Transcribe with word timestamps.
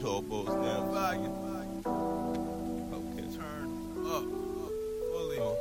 Topos 0.00 0.46
now. 0.46 0.90
Volume. 0.92 1.34
Okay. 2.92 3.26
Turn 3.36 3.68
up. 4.06 4.24
Fully. 5.12 5.38
Uh, 5.38 5.54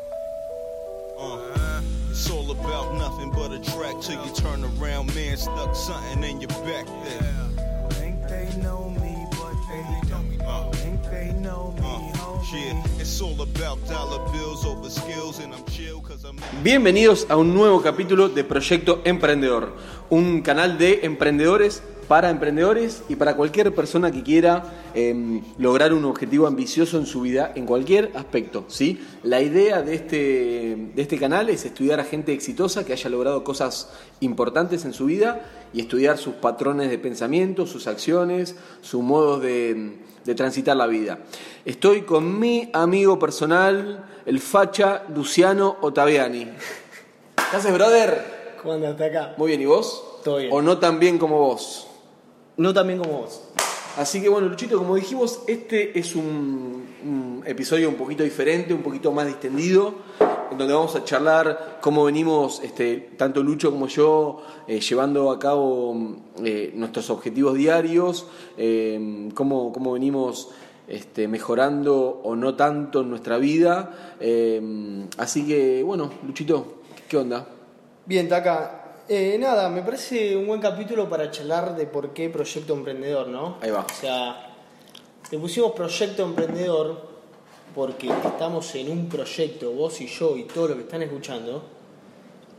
Uh, 1.20 1.82
it's 2.10 2.30
all 2.32 2.50
about 2.52 2.96
nothing 2.96 3.30
but 3.32 3.52
a 3.52 3.60
track 3.60 3.96
till 4.02 4.24
you 4.26 4.32
turn 4.34 4.64
around, 4.64 5.14
man. 5.14 5.36
Stuck 5.36 5.76
something 5.76 6.24
in 6.24 6.40
your 6.40 6.48
back 6.64 6.86
there. 7.04 7.20
yeah. 7.22 7.90
Think 8.00 8.16
they 8.30 8.48
know 8.64 8.90
me, 9.02 9.28
but 9.32 9.56
they 9.68 9.84
don't. 10.10 10.40
Uh, 10.42 10.72
Think 10.72 11.04
they 11.12 11.34
know 11.34 11.74
me, 11.78 12.12
uh. 12.16 12.40
Bienvenidos 16.64 17.28
a 17.30 17.36
un 17.36 17.54
nuevo 17.54 17.82
capítulo 17.82 18.30
de 18.30 18.44
Proyecto 18.44 19.02
Emprendedor, 19.04 19.74
un 20.10 20.42
canal 20.42 20.78
de 20.78 21.02
emprendedores 21.04 21.84
para 22.10 22.32
emprendedores 22.32 23.04
y 23.08 23.16
para 23.18 23.36
cualquier 23.36 23.74
persona 23.76 24.12
que 24.12 24.24
quiera 24.24 24.64
eh, 24.96 25.44
lograr 25.60 25.94
un 25.94 26.06
objetivo 26.06 26.48
ambicioso 26.48 26.98
en 26.98 27.06
su 27.06 27.22
vida 27.22 27.52
en 27.54 27.68
cualquier 27.68 28.12
aspecto. 28.16 28.66
¿sí? 28.68 29.00
La 29.22 29.42
idea 29.42 29.84
de 29.84 29.94
este, 29.94 30.92
de 30.96 31.02
este 31.04 31.20
canal 31.20 31.50
es 31.50 31.66
estudiar 31.66 32.00
a 32.00 32.04
gente 32.04 32.34
exitosa 32.34 32.84
que 32.84 32.94
haya 32.94 33.12
logrado 33.12 33.44
cosas 33.44 33.92
importantes 34.22 34.86
en 34.86 34.94
su 34.94 35.06
vida 35.06 35.46
y 35.72 35.82
estudiar 35.82 36.18
sus 36.18 36.34
patrones 36.34 36.90
de 36.90 36.98
pensamiento, 36.98 37.68
sus 37.68 37.86
acciones, 37.86 38.56
sus 38.82 39.04
modos 39.04 39.44
de, 39.44 40.00
de 40.26 40.34
transitar 40.34 40.76
la 40.76 40.88
vida. 40.88 41.20
Estoy 41.64 42.02
con 42.02 42.40
mi 42.40 42.72
amigo 42.74 43.20
personal, 43.20 44.04
el 44.26 44.40
facha 44.40 45.04
Luciano 45.14 45.78
Ottaviani. 45.82 46.46
¿Qué 47.52 47.56
haces, 47.56 47.72
brother? 47.72 48.56
¿Cómo 48.64 48.74
andas 48.74 49.00
acá? 49.00 49.36
Muy 49.38 49.50
bien, 49.50 49.62
¿y 49.62 49.66
vos? 49.66 50.04
Todo 50.24 50.38
bien. 50.38 50.50
¿O 50.52 50.64
no 50.64 50.80
tan 50.80 50.98
bien 50.98 51.20
como 51.20 51.38
vos? 51.38 51.86
No 52.60 52.74
tan 52.74 52.88
bien 52.88 53.00
como 53.00 53.22
vos. 53.22 53.42
Así 53.96 54.22
que 54.22 54.28
bueno, 54.28 54.50
Luchito, 54.50 54.78
como 54.78 54.98
dijimos, 54.98 55.44
este 55.48 55.98
es 55.98 56.14
un, 56.14 57.42
episodio 57.46 57.88
un 57.88 57.96
poquito 57.96 58.22
diferente, 58.22 58.74
un 58.74 58.82
poquito 58.82 59.14
más 59.14 59.28
distendido, 59.28 59.96
en 60.52 60.58
donde 60.58 60.74
vamos 60.74 60.94
a 60.98 61.06
charlar 61.06 61.78
cómo 61.80 62.04
venimos, 62.04 62.62
este, 62.62 63.12
tanto 63.16 63.42
Lucho 63.44 63.72
como 63.72 63.88
yo, 63.88 64.44
eh, 64.68 64.82
llevando 64.82 65.32
a 65.32 65.40
cabo 65.40 66.18
eh, 66.44 66.74
nuestros 66.76 67.10
objetivos 67.10 67.54
diarios, 67.56 68.28
eh, 68.58 69.30
cómo, 69.34 69.72
cómo 69.72 69.94
venimos 69.94 70.50
este, 70.86 71.30
mejorando 71.30 72.20
o 72.26 72.36
no 72.36 72.56
tanto 72.56 73.02
en 73.02 73.10
nuestra 73.10 73.38
vida. 73.38 74.18
Eh, 74.20 75.08
así 75.18 75.48
que 75.48 75.82
bueno, 75.82 76.12
Luchito, 76.28 76.82
¿qué 77.08 77.16
onda? 77.16 77.48
Bien, 78.06 78.28
Taca. 78.28 78.79
Eh, 79.12 79.38
nada, 79.40 79.70
me 79.70 79.82
parece 79.82 80.38
un 80.38 80.46
buen 80.46 80.62
capítulo 80.62 81.10
para 81.10 81.32
charlar 81.32 81.76
de 81.76 81.88
por 81.88 82.14
qué 82.14 82.30
Proyecto 82.30 82.74
Emprendedor, 82.74 83.28
¿no? 83.28 83.58
Ahí 83.60 83.72
va. 83.72 83.80
O 83.80 83.94
sea, 84.00 84.54
le 85.32 85.40
pusimos 85.40 85.72
Proyecto 85.72 86.24
Emprendedor 86.24 87.10
porque 87.74 88.08
estamos 88.08 88.76
en 88.76 88.92
un 88.92 89.10
proyecto, 89.10 89.72
vos 89.72 90.00
y 90.02 90.08
yo 90.08 90.38
y 90.38 90.44
todos 90.44 90.70
los 90.70 90.78
que 90.78 90.84
están 90.84 91.02
escuchando, 91.02 91.64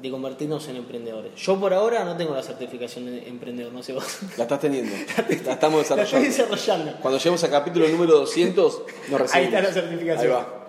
de 0.02 0.10
convertirnos 0.10 0.66
en 0.68 0.76
emprendedores. 0.76 1.32
Yo 1.36 1.60
por 1.60 1.72
ahora 1.72 2.04
no 2.04 2.16
tengo 2.16 2.34
la 2.34 2.42
certificación 2.42 3.06
de 3.06 3.28
emprendedor, 3.28 3.72
no 3.72 3.82
sé 3.82 3.92
vos. 3.92 4.18
La 4.36 4.44
estás 4.44 4.58
teniendo, 4.60 4.90
la 5.44 5.52
estamos 5.52 5.88
La 5.90 6.02
estoy 6.02 6.24
desarrollando. 6.24 6.56
desarrollando. 6.56 6.92
Cuando 7.00 7.18
lleguemos 7.18 7.44
al 7.44 7.50
capítulo 7.50 7.86
número 7.88 8.18
200, 8.20 8.82
nos 9.10 9.20
recibimos. 9.20 9.34
Ahí 9.34 9.44
está 9.44 9.60
la 9.60 9.72
certificación. 9.72 10.26
Ahí 10.26 10.28
va. 10.28 10.66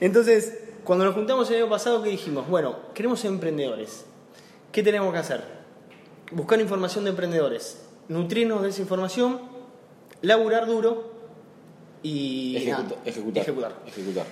Entonces, 0.00 0.58
cuando 0.82 1.04
nos 1.04 1.14
juntamos 1.14 1.48
el 1.50 1.56
año 1.58 1.68
pasado, 1.68 2.02
¿qué 2.02 2.10
dijimos? 2.10 2.48
Bueno, 2.48 2.76
queremos 2.94 3.20
ser 3.20 3.30
emprendedores. 3.30 4.06
¿Qué 4.72 4.82
tenemos 4.82 5.12
que 5.12 5.18
hacer? 5.18 5.42
Buscar 6.32 6.60
información 6.60 7.04
de 7.04 7.10
emprendedores, 7.10 7.82
nutrirnos 8.08 8.62
de 8.62 8.70
esa 8.70 8.80
información, 8.80 9.40
laburar 10.22 10.66
duro 10.66 11.12
y 12.02 12.56
Ejecuta- 12.56 12.96
ejecutar. 13.04 13.42
ejecutar. 13.42 13.72
Ejecutar. 13.86 14.26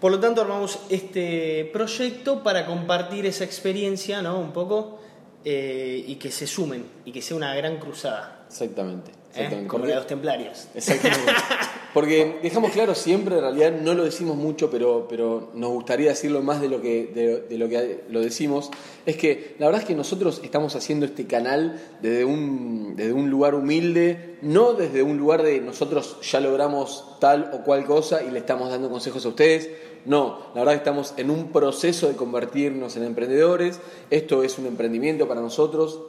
Por 0.00 0.12
lo 0.12 0.20
tanto, 0.20 0.40
armamos 0.40 0.78
este 0.88 1.68
proyecto 1.72 2.42
para 2.42 2.64
compartir 2.66 3.26
esa 3.26 3.44
experiencia, 3.44 4.22
¿no? 4.22 4.38
Un 4.38 4.52
poco, 4.52 4.98
eh, 5.44 6.02
y 6.06 6.14
que 6.16 6.30
se 6.30 6.46
sumen, 6.46 6.86
y 7.04 7.12
que 7.12 7.20
sea 7.20 7.36
una 7.36 7.54
gran 7.54 7.78
cruzada, 7.78 8.44
Exactamente. 8.48 9.10
¿eh? 9.10 9.14
exactamente. 9.30 9.68
como 9.68 9.80
Porque- 9.82 9.88
la 9.88 9.94
de 9.96 10.00
los 10.00 10.06
templarios. 10.06 10.68
Exactamente. 10.74 11.32
Porque 11.92 12.38
dejamos 12.40 12.70
claro 12.70 12.94
siempre, 12.94 13.34
en 13.34 13.40
realidad 13.40 13.72
no 13.72 13.94
lo 13.94 14.04
decimos 14.04 14.36
mucho, 14.36 14.70
pero, 14.70 15.06
pero 15.08 15.50
nos 15.54 15.70
gustaría 15.70 16.10
decirlo 16.10 16.40
más 16.40 16.60
de 16.60 16.68
lo, 16.68 16.80
que, 16.80 17.06
de, 17.48 17.58
lo 17.58 17.68
que 17.68 18.04
lo 18.08 18.20
decimos, 18.20 18.70
es 19.06 19.16
que 19.16 19.56
la 19.58 19.66
verdad 19.66 19.82
es 19.82 19.88
que 19.88 19.96
nosotros 19.96 20.40
estamos 20.44 20.76
haciendo 20.76 21.04
este 21.04 21.26
canal 21.26 21.82
desde 22.00 22.24
un, 22.24 22.94
desde 22.94 23.12
un 23.12 23.28
lugar 23.28 23.56
humilde, 23.56 24.36
no 24.40 24.74
desde 24.74 25.02
un 25.02 25.18
lugar 25.18 25.42
de 25.42 25.60
nosotros 25.60 26.18
ya 26.22 26.38
logramos 26.38 27.16
tal 27.18 27.50
o 27.54 27.64
cual 27.64 27.84
cosa 27.84 28.22
y 28.22 28.30
le 28.30 28.38
estamos 28.38 28.70
dando 28.70 28.88
consejos 28.88 29.24
a 29.24 29.28
ustedes. 29.28 29.68
No, 30.04 30.38
la 30.54 30.60
verdad 30.60 30.72
que 30.74 30.78
estamos 30.78 31.14
en 31.16 31.28
un 31.28 31.50
proceso 31.50 32.08
de 32.08 32.14
convertirnos 32.14 32.96
en 32.96 33.04
emprendedores, 33.04 33.80
esto 34.10 34.44
es 34.44 34.58
un 34.58 34.66
emprendimiento 34.66 35.26
para 35.26 35.40
nosotros, 35.40 36.00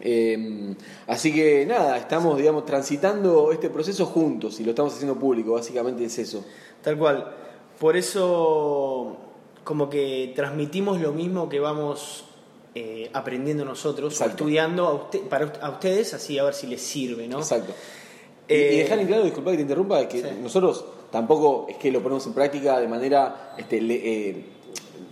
eh, 0.00 0.74
así 1.06 1.32
que 1.32 1.64
nada, 1.66 1.96
estamos 1.96 2.36
digamos 2.36 2.64
transitando 2.66 3.52
este 3.52 3.70
proceso 3.70 4.06
juntos 4.06 4.58
y 4.60 4.64
lo 4.64 4.70
estamos 4.70 4.94
haciendo 4.94 5.18
público, 5.18 5.52
básicamente 5.52 6.04
es 6.04 6.18
eso. 6.18 6.44
Tal 6.82 6.98
cual. 6.98 7.34
Por 7.78 7.96
eso, 7.96 9.16
como 9.64 9.88
que 9.90 10.32
transmitimos 10.36 11.00
lo 11.00 11.12
mismo 11.12 11.48
que 11.48 11.58
vamos 11.60 12.24
eh, 12.74 13.08
aprendiendo 13.12 13.64
nosotros, 13.64 14.20
o 14.20 14.24
estudiando 14.24 14.86
a, 14.86 14.94
usted, 14.94 15.20
para, 15.22 15.52
a 15.60 15.70
ustedes, 15.70 16.12
así 16.14 16.38
a 16.38 16.44
ver 16.44 16.54
si 16.54 16.66
les 16.66 16.80
sirve, 16.82 17.26
¿no? 17.28 17.38
Exacto. 17.38 17.72
Y- 18.48 18.52
y, 18.52 18.56
Eh, 18.56 18.76
dejar 18.82 18.98
en 18.98 19.06
claro, 19.06 19.24
disculpa 19.24 19.50
que 19.52 19.56
te 19.58 19.62
interrumpa, 19.62 20.06
que 20.08 20.20
Sí. 20.20 20.26
nosotros 20.42 20.84
tampoco 21.10 21.66
es 21.68 21.76
que 21.76 21.90
lo 21.92 22.02
ponemos 22.02 22.26
en 22.26 22.34
práctica 22.34 22.78
de 22.80 22.88
manera 22.88 23.54
este, 23.56 23.80
le- 23.80 24.28
eh, 24.28 24.44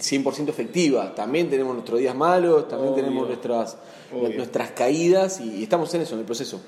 100% 0.01 0.49
efectiva. 0.49 1.15
También 1.15 1.49
tenemos 1.51 1.75
nuestros 1.75 1.99
días 2.01 2.15
malos, 2.15 2.69
también 2.69 2.93
Obvio. 2.93 3.03
tenemos 3.05 3.27
nuestras, 3.29 3.77
Obvio. 4.13 4.37
nuestras 4.37 4.71
caídas 4.73 5.41
y, 5.41 5.59
y 5.61 5.63
estamos 5.63 5.93
en 5.95 6.03
eso, 6.03 6.15
en 6.15 6.21
el 6.21 6.27
proceso. 6.27 6.61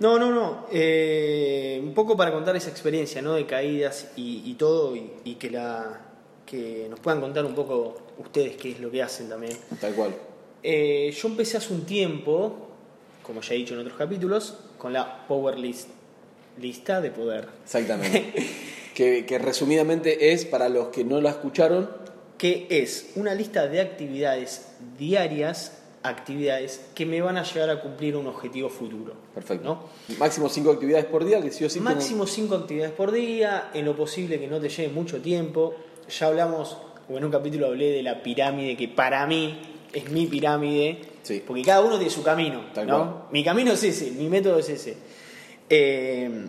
No, 0.00 0.18
no, 0.18 0.30
no. 0.30 0.66
eh, 0.70 1.80
un 1.82 1.94
poco 1.94 2.16
para 2.16 2.32
contar 2.32 2.54
esa 2.56 2.70
experiencia, 2.70 3.22
¿no? 3.22 3.34
De 3.34 3.46
caídas 3.46 4.08
y, 4.16 4.42
y 4.44 4.54
todo, 4.54 4.94
y, 4.96 5.10
y 5.24 5.34
que, 5.36 5.50
la, 5.50 6.00
que 6.46 6.86
nos 6.90 7.00
puedan 7.00 7.20
contar 7.20 7.44
un 7.44 7.54
poco 7.54 7.96
ustedes 8.18 8.56
qué 8.56 8.72
es 8.72 8.80
lo 8.80 8.90
que 8.90 9.02
hacen 9.02 9.28
también. 9.28 9.56
Tal 9.80 9.94
cual. 9.94 10.14
Eh, 10.62 11.12
yo 11.20 11.28
empecé 11.28 11.56
hace 11.56 11.72
un 11.72 11.84
tiempo, 11.84 12.68
como 13.22 13.40
ya 13.40 13.54
he 13.54 13.58
dicho 13.58 13.74
en 13.74 13.80
otros 13.80 13.96
capítulos, 13.96 14.54
con 14.78 14.92
la 14.92 15.26
Power 15.26 15.58
List, 15.58 15.88
lista 16.60 17.00
de 17.00 17.10
poder. 17.10 17.48
Exactamente. 17.64 18.32
que, 18.94 19.24
que 19.26 19.38
resumidamente 19.38 20.32
es, 20.32 20.44
para 20.44 20.68
los 20.68 20.88
que 20.88 21.02
no 21.04 21.20
la 21.20 21.30
escucharon, 21.30 21.90
que 22.42 22.66
es 22.70 23.12
una 23.14 23.36
lista 23.36 23.68
de 23.68 23.80
actividades 23.80 24.66
diarias, 24.98 25.78
actividades 26.02 26.80
que 26.92 27.06
me 27.06 27.22
van 27.22 27.36
a 27.36 27.44
llegar 27.44 27.70
a 27.70 27.80
cumplir 27.80 28.16
un 28.16 28.26
objetivo 28.26 28.68
futuro. 28.68 29.14
perfecto. 29.32 29.64
¿no? 30.08 30.16
Máximo 30.18 30.48
cinco 30.48 30.72
actividades 30.72 31.04
por 31.04 31.24
día, 31.24 31.40
que 31.40 31.52
sí 31.52 31.64
o 31.64 31.70
sí. 31.70 31.78
Máximo 31.78 32.26
5 32.26 32.52
actividades 32.56 32.94
por 32.94 33.12
día, 33.12 33.70
en 33.72 33.84
lo 33.84 33.94
posible 33.94 34.40
que 34.40 34.48
no 34.48 34.60
te 34.60 34.68
lleve 34.68 34.92
mucho 34.92 35.22
tiempo. 35.22 35.76
Ya 36.18 36.26
hablamos, 36.26 36.76
o 37.08 37.16
en 37.16 37.24
un 37.24 37.30
capítulo 37.30 37.66
hablé 37.68 37.92
de 37.92 38.02
la 38.02 38.20
pirámide, 38.24 38.76
que 38.76 38.88
para 38.88 39.24
mí 39.28 39.60
es 39.92 40.10
mi 40.10 40.26
pirámide, 40.26 40.98
Sí. 41.22 41.44
porque 41.46 41.62
cada 41.62 41.80
uno 41.82 41.94
tiene 41.94 42.10
su 42.10 42.24
camino. 42.24 42.72
Tal 42.74 42.88
¿no? 42.88 42.96
cual. 42.96 43.24
Mi 43.30 43.44
camino 43.44 43.70
es 43.70 43.84
ese, 43.84 44.10
mi 44.10 44.28
método 44.28 44.58
es 44.58 44.68
ese. 44.68 44.96
Eh, 45.70 46.44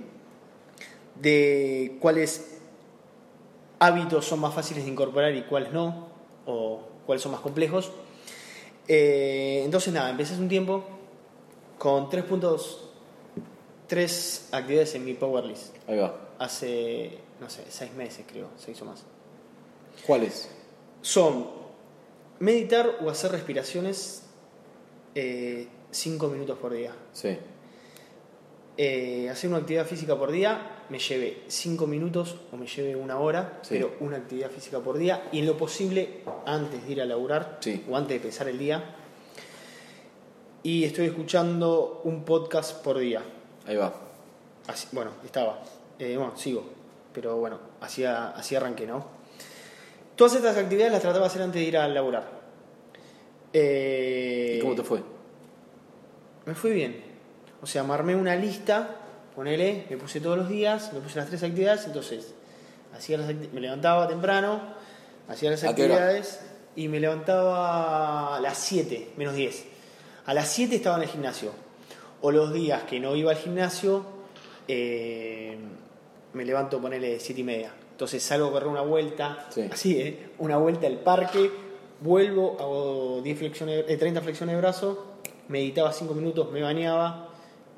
de 1.22 1.98
cuáles 2.00 2.53
hábitos 3.84 4.26
son 4.26 4.40
más 4.40 4.54
fáciles 4.54 4.86
de 4.86 4.92
incorporar 4.92 5.36
y 5.36 5.42
cuáles 5.44 5.74
no, 5.74 6.08
o 6.46 6.82
cuáles 7.06 7.22
son 7.22 7.34
más 7.34 7.42
complejos. 7.42 7.92
Eh, 8.88 9.62
entonces, 9.66 9.94
nada, 9.94 10.10
empecé 10.10 10.34
hace 10.34 10.42
un 10.42 10.48
tiempo 10.48 10.86
con 11.78 12.10
tres 12.10 12.24
puntos, 12.24 12.90
tres 13.88 14.48
actividades 14.54 14.96
en 14.96 15.04
mi 15.04 15.16
Power 15.16 15.44
List. 15.44 15.76
Ahí 15.88 15.98
va. 15.98 16.16
Hace, 16.40 17.18
no 17.42 17.50
sé, 17.50 17.66
seis 17.68 17.94
meses 17.94 18.26
creo, 18.26 18.48
seis 18.58 18.82
o 18.82 18.86
más. 18.86 19.04
¿Cuáles? 20.08 20.50
Son 21.02 21.50
meditar 22.40 23.00
o 23.04 23.10
hacer 23.10 23.32
respiraciones 23.32 24.24
eh, 25.14 25.68
cinco 25.92 26.30
minutos 26.30 26.58
por 26.58 26.74
día. 26.74 26.94
Sí. 27.12 27.38
Eh, 28.78 29.30
hacer 29.30 29.50
una 29.50 29.60
actividad 29.60 29.86
física 29.86 30.18
por 30.18 30.32
día 30.32 30.73
me 30.90 31.00
lleve 31.00 31.44
5 31.48 31.88
minutos 31.88 32.36
o 32.52 32.58
me 32.58 32.68
lleve 32.68 32.96
una 32.96 33.18
hora, 33.20 33.60
Sí. 33.62 33.70
pero 33.76 33.94
una 34.00 34.18
actividad 34.18 34.50
física 34.52 34.80
por 34.80 34.98
día 34.98 35.28
y 35.32 35.40
en 35.40 35.46
lo 35.46 35.58
posible 35.58 36.22
antes 36.46 36.86
de 36.86 36.92
ir 36.92 37.02
a 37.02 37.06
laburar 37.06 37.58
Sí. 37.62 37.84
o 37.90 37.96
antes 37.96 38.10
de 38.10 38.16
empezar 38.16 38.48
el 38.48 38.58
día. 38.58 38.96
Y 40.64 40.84
estoy 40.86 41.08
escuchando 41.08 42.02
un 42.06 42.24
podcast 42.24 42.82
por 42.84 42.98
día. 42.98 43.22
Ahí 43.66 43.76
va. 43.76 43.94
Así- 44.68 44.88
bueno, 44.92 45.12
estaba. 45.26 45.62
Eh, 46.00 46.16
bueno, 46.18 46.38
sigo. 46.38 46.64
Pero 47.14 47.38
bueno, 47.38 47.60
así, 47.82 48.04
así 48.06 48.56
arranqué, 48.56 48.88
¿no? 48.88 49.06
Todas 50.16 50.36
estas 50.36 50.58
actividades 50.58 50.92
las 50.94 51.02
trataba 51.02 51.26
de 51.26 51.28
hacer 51.28 51.42
antes 51.42 51.62
de 51.62 51.68
ir 51.68 51.78
a 51.78 51.88
laburar. 51.88 52.30
Eh, 53.52 54.56
¿Y 54.58 54.62
cómo 54.62 54.76
te 54.76 54.84
fue? 54.84 55.02
Me 56.46 56.56
fue 56.56 56.72
bien. 56.72 57.04
O 57.62 57.66
sea, 57.68 57.84
me 57.84 57.94
armé 57.94 58.16
una 58.16 58.36
lista 58.36 58.98
ponele, 59.36 59.86
me 59.90 59.98
puse 59.98 60.20
todos 60.22 60.38
los 60.38 60.50
días, 60.50 60.92
me 60.94 61.00
puse 61.00 61.18
las 61.20 61.28
tres 61.28 61.44
actividades, 61.44 61.86
entonces 61.86 62.34
hacía 62.96 63.18
las 63.18 63.30
acti- 63.30 63.50
me 63.52 63.60
levantaba 63.62 64.08
temprano, 64.08 64.62
hacía 65.28 65.50
las 65.52 65.64
actividades 65.64 66.40
y 66.76 66.88
me 66.88 67.00
levantaba 67.00 68.36
a 68.38 68.40
las 68.42 68.58
7, 68.58 69.12
menos 69.18 69.36
10. 69.36 69.66
A 70.26 70.34
las 70.34 70.48
7 70.50 70.76
estaba 70.76 70.98
en 70.98 71.04
el 71.04 71.10
gimnasio. 71.10 71.52
O 72.22 72.32
los 72.32 72.54
días 72.54 72.84
que 72.84 73.00
no 73.00 73.16
iba 73.16 73.32
al 73.32 73.38
gimnasio, 73.38 74.06
eh, 74.68 75.58
me 76.34 76.46
levanto, 76.46 76.80
ponele 76.82 77.20
7 77.20 77.42
y 77.42 77.44
media. 77.44 77.72
Entonces 77.92 78.24
salgo 78.24 78.48
a 78.48 78.52
correr 78.52 78.70
una 78.70 78.82
vuelta, 78.82 79.46
Sí. 79.50 79.70
así, 79.72 80.00
¿eh? 80.02 80.30
Una 80.40 80.58
vuelta 80.58 80.88
al 80.88 80.98
parque, 81.00 81.52
vuelvo, 82.02 82.58
hago 82.60 83.22
10 83.22 83.38
flexiones, 83.38 83.86
eh, 83.88 83.98
30 83.98 84.22
flexiones 84.22 84.56
de 84.56 84.62
brazo, 84.62 85.06
meditaba 85.50 85.92
5 85.92 86.14
minutos, 86.14 86.52
me 86.52 86.62
bañaba 86.62 87.30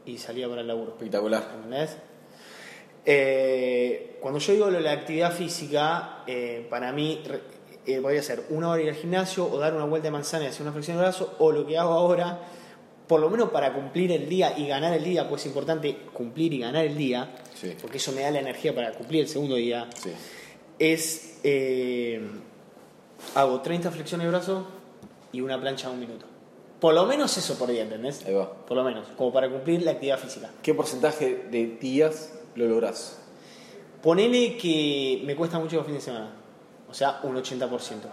y 0.05 0.17
salía 0.17 0.47
para 0.47 0.61
el 0.61 0.67
laburo. 0.67 0.91
Espectacular. 0.91 1.51
¿Entendés? 1.55 1.97
Eh, 3.05 4.17
cuando 4.21 4.39
yo 4.39 4.53
digo 4.53 4.65
lo 4.71 4.77
de 4.77 4.83
la 4.83 4.91
actividad 4.93 5.31
física, 5.31 6.23
eh, 6.25 6.65
para 6.69 6.91
mí 6.91 7.21
eh, 7.85 8.01
podría 8.01 8.23
ser 8.23 8.43
una 8.49 8.69
hora 8.69 8.81
ir 8.81 8.89
al 8.89 8.95
gimnasio 8.95 9.45
o 9.45 9.59
dar 9.59 9.75
una 9.75 9.85
vuelta 9.85 10.07
de 10.07 10.11
manzana 10.11 10.45
y 10.45 10.47
hacer 10.47 10.63
una 10.63 10.71
flexión 10.71 10.97
de 10.97 11.03
brazo, 11.03 11.35
o 11.39 11.51
lo 11.51 11.67
que 11.67 11.77
hago 11.77 11.91
ahora, 11.91 12.39
por 13.07 13.19
lo 13.19 13.29
menos 13.29 13.49
para 13.51 13.73
cumplir 13.73 14.11
el 14.11 14.27
día 14.27 14.57
y 14.57 14.67
ganar 14.67 14.93
el 14.93 15.03
día, 15.03 15.29
pues 15.29 15.41
es 15.43 15.47
importante 15.47 15.95
cumplir 16.13 16.53
y 16.53 16.59
ganar 16.59 16.83
el 16.85 16.97
día, 16.97 17.35
Sí. 17.53 17.75
porque 17.79 17.97
eso 17.97 18.11
me 18.11 18.21
da 18.21 18.31
la 18.31 18.39
energía 18.39 18.73
para 18.73 18.91
cumplir 18.93 19.21
el 19.21 19.27
segundo 19.27 19.55
día, 19.55 19.87
Sí. 20.01 20.11
es 20.79 21.39
eh, 21.43 22.19
hago 23.35 23.61
30 23.61 23.91
flexiones 23.91 24.25
de 24.25 24.31
brazo 24.31 24.65
y 25.31 25.41
una 25.41 25.61
plancha 25.61 25.87
a 25.87 25.91
un 25.91 25.99
minuto. 25.99 26.25
Por 26.79 26.93
lo 26.93 27.05
menos 27.05 27.35
eso 27.37 27.57
por 27.57 27.69
día, 27.69 27.83
¿entendés? 27.83 28.23
Ahí 28.25 28.33
va. 28.33 28.51
Por 28.65 28.77
lo 28.77 28.83
menos, 28.83 29.07
como 29.17 29.31
para 29.31 29.49
cumplir 29.49 29.81
la 29.83 29.91
actividad 29.91 30.19
física. 30.19 30.49
¿Qué 30.61 30.73
porcentaje 30.73 31.45
de 31.49 31.77
días 31.79 32.33
lo 32.55 32.65
lográs? 32.67 33.19
Ponele 34.03 34.57
que 34.57 35.21
me 35.25 35.35
cuesta 35.35 35.57
mucho 35.57 35.77
los 35.77 35.85
fines 35.85 36.01
de 36.05 36.11
semana. 36.11 36.31
O 36.89 36.93
sea, 36.93 37.19
un 37.23 37.35
80%. 37.35 37.69
De, 38.01 38.09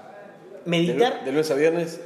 Meditar 0.65 1.19
lu- 1.21 1.25
de 1.27 1.33
lunes 1.33 1.51
a 1.51 1.55
viernes, 1.55 2.01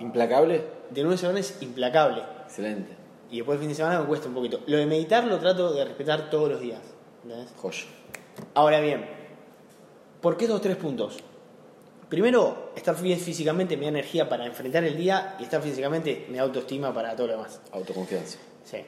implacable. 0.00 0.64
de 0.90 1.02
lunes 1.02 1.22
a 1.24 1.28
viernes 1.28 1.56
impecable. 1.62 2.22
Excelente. 2.44 2.94
Y 3.30 3.36
después 3.38 3.56
el 3.56 3.60
fin 3.60 3.68
de 3.70 3.74
semana 3.74 4.00
me 4.00 4.06
cuesta 4.06 4.28
un 4.28 4.34
poquito. 4.34 4.60
Lo 4.66 4.76
de 4.76 4.86
meditar 4.86 5.24
lo 5.24 5.38
trato 5.38 5.72
de 5.72 5.84
respetar 5.84 6.28
todos 6.30 6.50
los 6.50 6.60
días. 6.60 6.80
¿entendés? 7.24 7.48
Joya. 7.56 7.84
Ahora 8.54 8.80
bien, 8.80 9.08
¿por 10.20 10.36
qué 10.36 10.44
estos 10.44 10.60
tres 10.60 10.76
puntos? 10.76 11.16
Primero, 12.08 12.70
estar 12.76 13.00
bien 13.00 13.18
físicamente 13.18 13.76
me 13.76 13.84
da 13.84 13.88
energía 13.88 14.28
para 14.28 14.46
enfrentar 14.46 14.84
el 14.84 14.96
día 14.96 15.36
y 15.40 15.42
estar 15.42 15.60
físicamente 15.60 16.26
me 16.28 16.36
da 16.36 16.44
autoestima 16.44 16.94
para 16.94 17.16
todo 17.16 17.26
lo 17.26 17.32
demás. 17.34 17.60
Autoconfianza. 17.72 18.38
Sí. 18.64 18.78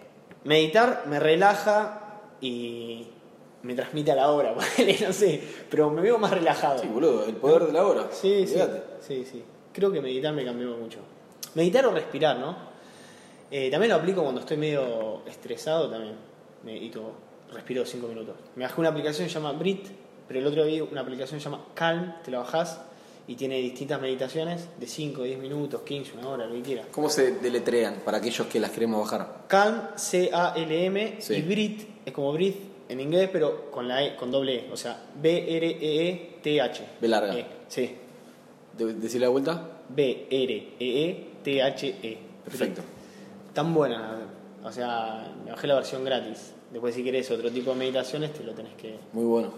Meditar 0.45 1.05
me 1.07 1.19
relaja 1.19 2.21
y 2.41 3.09
me 3.63 3.75
transmite 3.75 4.13
a 4.13 4.15
la 4.15 4.31
hora, 4.31 4.55
no 5.07 5.13
sé, 5.13 5.43
pero 5.69 5.91
me 5.91 6.01
veo 6.01 6.17
más 6.19 6.31
relajado. 6.31 6.79
Sí, 6.79 6.87
boludo, 6.87 7.25
el 7.25 7.35
poder 7.35 7.67
de 7.67 7.73
la 7.73 7.85
hora. 7.85 8.09
Sí, 8.13 8.47
sí, 8.47 8.59
sí, 9.01 9.25
sí. 9.25 9.43
Creo 9.73 9.91
que 9.91 10.01
meditar 10.01 10.33
me 10.33 10.45
cambió 10.45 10.77
mucho. 10.77 11.01
Meditar 11.55 11.87
o 11.87 11.91
respirar, 11.91 12.39
¿no? 12.39 12.57
Eh, 13.51 13.69
también 13.69 13.91
lo 13.91 13.97
aplico 13.97 14.23
cuando 14.23 14.41
estoy 14.41 14.59
medio 14.59 15.23
estresado, 15.27 15.91
también 15.91 16.15
medito, 16.63 17.13
respiro 17.53 17.85
5 17.85 18.07
minutos. 18.07 18.37
Me 18.55 18.65
bajé 18.65 18.81
una 18.81 18.91
aplicación 18.91 19.27
que 19.27 19.33
se 19.33 19.41
llama 19.41 19.53
Brit, 19.53 19.89
pero 20.29 20.39
el 20.39 20.47
otro 20.47 20.65
día 20.65 20.85
vi 20.85 20.89
una 20.93 21.01
aplicación 21.01 21.39
que 21.39 21.45
se 21.45 21.51
llama 21.51 21.65
Calm, 21.75 22.15
te 22.23 22.31
la 22.31 22.39
bajás 22.39 22.81
y 23.29 23.35
tiene 23.37 23.59
distintas 23.59 24.01
meditaciones 24.01 24.69
de 24.81 24.87
5, 24.87 25.23
10 25.23 25.39
minutos, 25.39 25.83
15, 25.83 26.15
una 26.19 26.29
hora, 26.31 26.47
lo 26.47 26.55
que 26.55 26.63
quieras. 26.63 26.87
¿Cómo 26.91 27.09
se 27.09 27.33
deletrean 27.37 28.01
para 28.05 28.19
aquellos 28.19 28.47
que 28.49 28.59
las 28.59 28.71
queremos 28.73 29.01
bajar? 29.03 29.45
Calm, 29.47 29.81
C-A-L-M, 29.97 31.17
Sí. 31.21 31.35
y 31.35 31.43
Brit 31.43 31.89
es 32.07 32.13
como 32.13 32.33
Breathe 32.33 32.59
en 32.89 33.01
inglés, 33.01 33.29
pero 33.33 33.71
con 33.71 33.87
la 33.87 34.03
E, 34.03 34.17
con 34.17 34.31
doble 34.31 34.55
E, 34.67 34.71
o 34.73 34.77
sea, 34.77 35.01
B-R-E-E-T-H. 35.21 36.85
B 37.01 37.07
larga. 37.09 37.35
E, 37.39 37.47
sí. 37.69 37.95
De- 38.77 38.95
¿Decir 38.95 39.21
la 39.21 39.29
vuelta? 39.29 39.63
B-R-E-E-T-H-E. 40.89 42.19
Perfecto. 42.45 42.83
Tan 43.53 43.75
buena. 43.75 44.21
O 44.65 44.73
sea, 44.73 45.33
me 45.45 45.51
bajé 45.51 45.67
la 45.67 45.75
versión 45.77 46.05
gratis. 46.05 46.53
Después, 46.73 46.95
si 46.95 47.03
querés 47.05 47.31
otro 47.31 47.51
tipo 47.51 47.71
de 47.73 47.77
meditaciones, 47.77 48.33
te 48.33 48.43
lo 48.45 48.53
tenés 48.53 48.75
que. 48.75 48.99
Muy 49.13 49.25
bueno. 49.25 49.53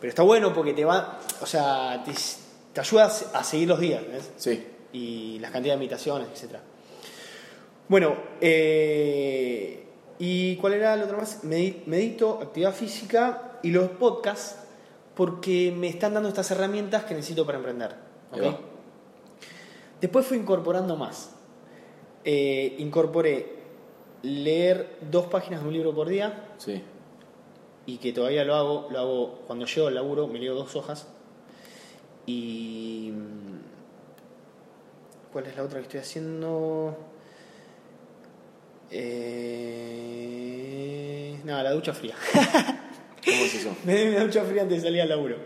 Pero 0.00 0.08
está 0.08 0.22
bueno 0.22 0.52
porque 0.54 0.72
te 0.72 0.84
va. 0.84 1.18
O 1.40 1.46
sea, 1.46 2.02
te, 2.04 2.12
te 2.72 2.80
ayuda 2.80 3.04
a 3.06 3.44
seguir 3.44 3.68
los 3.68 3.80
días, 3.80 4.02
¿ves? 4.06 4.30
Sí. 4.36 4.66
y 4.92 5.38
las 5.38 5.50
cantidades 5.52 5.78
de 5.78 5.86
meditaciones, 5.86 6.28
etc. 6.42 6.56
Bueno, 7.88 8.16
eh, 8.40 9.84
¿y 10.18 10.56
cuál 10.56 10.74
era 10.74 10.94
el 10.94 11.02
otro 11.02 11.16
más? 11.18 11.44
Medi- 11.44 11.82
Medito, 11.86 12.40
actividad 12.42 12.72
física 12.74 13.58
y 13.62 13.70
los 13.70 13.88
podcasts 13.90 14.56
porque 15.14 15.72
me 15.76 15.88
están 15.88 16.14
dando 16.14 16.28
estas 16.28 16.50
herramientas 16.50 17.04
que 17.04 17.14
necesito 17.14 17.44
para 17.46 17.58
emprender. 17.58 17.94
Ahí 18.32 18.40
¿ok? 18.40 18.46
va. 18.46 18.58
Después 20.00 20.26
fui 20.26 20.38
incorporando 20.38 20.96
más. 20.96 21.30
Eh, 22.24 22.76
incorporé 22.78 23.58
leer 24.22 24.98
dos 25.10 25.26
páginas 25.26 25.62
de 25.62 25.68
un 25.68 25.74
libro 25.74 25.94
por 25.94 26.08
día 26.08 26.48
Sí. 26.58 26.82
y 27.86 27.98
que 27.98 28.12
todavía 28.12 28.44
lo 28.44 28.54
hago, 28.54 28.88
lo 28.90 28.98
hago 28.98 29.38
cuando 29.46 29.66
llego 29.66 29.88
al 29.88 29.94
laburo, 29.94 30.26
me 30.26 30.38
leo 30.38 30.54
dos 30.54 30.74
hojas. 30.76 31.06
Y. 32.30 33.10
mm, 33.12 33.60
¿Cuál 35.32 35.46
es 35.46 35.56
la 35.56 35.62
otra 35.64 35.78
que 35.78 35.84
estoy 35.84 36.00
haciendo? 36.00 36.96
Eh, 38.90 39.80
nada, 41.44 41.62
la 41.64 41.72
ducha 41.72 41.92
fría. 41.92 42.14
¿Cómo 43.24 43.44
es 43.44 43.54
eso? 43.54 43.76
me 43.84 43.94
di 43.96 44.08
una 44.08 44.24
ducha 44.24 44.42
fría 44.44 44.62
antes 44.62 44.78
de 44.78 44.88
salir 44.88 45.02
al 45.02 45.08
laburo. 45.08 45.36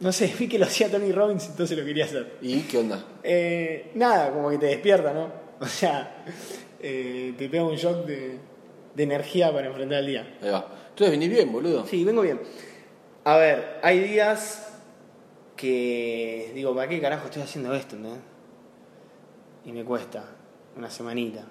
No 0.00 0.12
sé, 0.12 0.32
vi 0.38 0.48
que 0.48 0.58
lo 0.58 0.66
hacía 0.66 0.90
Tony 0.90 1.12
Robbins, 1.12 1.46
entonces 1.48 1.76
lo 1.76 1.84
quería 1.84 2.04
hacer. 2.04 2.36
¿Y 2.40 2.60
qué 2.60 2.78
onda? 2.78 3.04
Eh, 3.22 3.90
nada, 3.94 4.30
como 4.32 4.48
que 4.50 4.58
te 4.58 4.66
despierta, 4.66 5.12
¿no? 5.12 5.48
O 5.60 5.66
sea, 5.66 6.24
eh, 6.78 7.34
te 7.36 7.48
pega 7.48 7.64
un 7.64 7.74
shock 7.74 8.06
de, 8.06 8.38
de 8.94 9.02
energía 9.02 9.52
para 9.52 9.66
enfrentar 9.66 9.98
el 9.98 10.06
día. 10.06 10.38
Ahí 10.40 10.50
va. 10.50 10.68
Entonces 10.90 11.10
venís 11.10 11.30
bien, 11.30 11.50
boludo. 11.50 11.84
Sí, 11.84 12.04
vengo 12.04 12.22
bien. 12.22 12.40
A 13.24 13.36
ver, 13.38 13.80
hay 13.82 13.98
días 13.98 14.68
que 15.58 16.52
digo, 16.54 16.74
¿para 16.74 16.88
qué 16.88 17.00
carajo 17.00 17.26
estoy 17.26 17.42
haciendo 17.42 17.74
esto? 17.74 17.96
no? 17.96 18.16
Y 19.66 19.72
me 19.72 19.84
cuesta 19.84 20.24
una 20.76 20.88
semanita. 20.90 21.44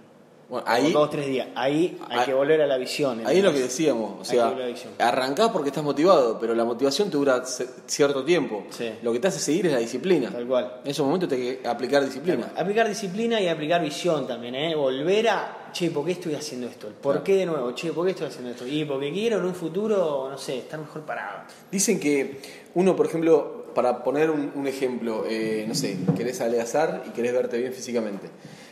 Bueno, 0.50 0.66
O 0.66 0.70
ahí, 0.70 0.94
dos, 0.94 1.10
tres 1.10 1.28
días. 1.28 1.50
Ahí 1.56 2.00
hay 2.10 2.20
Ah, 2.22 2.26
que 2.26 2.34
volver 2.34 2.62
a 2.62 2.68
la 2.68 2.78
visión. 2.78 3.22
ahí 3.28 3.40
es 3.40 3.44
lo 3.44 3.52
que 3.52 3.60
decíamos. 3.60 4.22
O 4.22 4.24
sea, 4.24 4.56
arrancás 4.98 5.50
porque 5.52 5.70
estás 5.70 5.84
motivado, 5.84 6.40
pero 6.40 6.56
la 6.56 6.64
motivación 6.64 7.10
te 7.12 7.18
dura 7.18 7.44
cierto 7.86 8.24
tiempo. 8.24 8.64
Sí. 8.70 8.94
Lo 9.04 9.12
que 9.12 9.20
te 9.20 9.28
hace 9.28 9.40
seguir 9.40 9.66
es 9.68 9.74
la 9.74 9.80
disciplina. 9.80 10.32
Tal 10.32 10.48
cual. 10.48 10.78
En 10.86 10.90
esos 10.92 11.06
momentos 11.06 11.28
te 11.28 11.36
hay 11.36 11.58
que 11.58 11.68
aplicar 11.68 12.06
disciplina. 12.06 12.54
Aplicar 12.56 12.88
disciplina 12.88 13.42
y 13.42 13.50
aplicar 13.50 13.82
visión 13.82 14.26
también, 14.26 14.56
¿eh? 14.56 14.74
Volver 14.74 15.28
a, 15.28 15.70
che, 15.74 15.92
¿por 15.92 16.06
qué 16.06 16.14
estoy 16.14 16.34
haciendo 16.36 16.68
esto? 16.68 16.88
¿Por 16.88 17.12
Claro. 17.16 17.24
qué 17.26 17.36
de 17.36 17.46
nuevo? 17.46 17.74
Che, 17.74 17.92
¿por 17.92 18.06
qué 18.06 18.12
estoy 18.12 18.28
haciendo 18.28 18.52
esto? 18.52 18.66
Y 18.66 18.86
porque 18.86 19.12
quiero 19.12 19.40
en 19.40 19.46
un 19.46 19.54
futuro, 19.54 20.30
no 20.32 20.38
sé, 20.38 20.60
estar 20.60 20.80
mejor 20.80 21.02
parado. 21.02 21.40
Dicen 21.70 22.00
que 22.00 22.40
uno, 22.76 22.96
por 22.96 23.06
ejemplo, 23.08 23.57
para 23.74 24.04
poner 24.04 24.30
un, 24.30 24.52
un 24.56 24.68
ejemplo, 24.68 25.26
eh, 25.30 25.66
no 25.68 25.76
sé, 25.76 25.98
querés 26.16 26.42
adelgazar 26.42 27.04
y 27.08 27.12
querés 27.12 27.34
verte 27.34 27.58
bien 27.58 27.74
físicamente. 27.74 28.28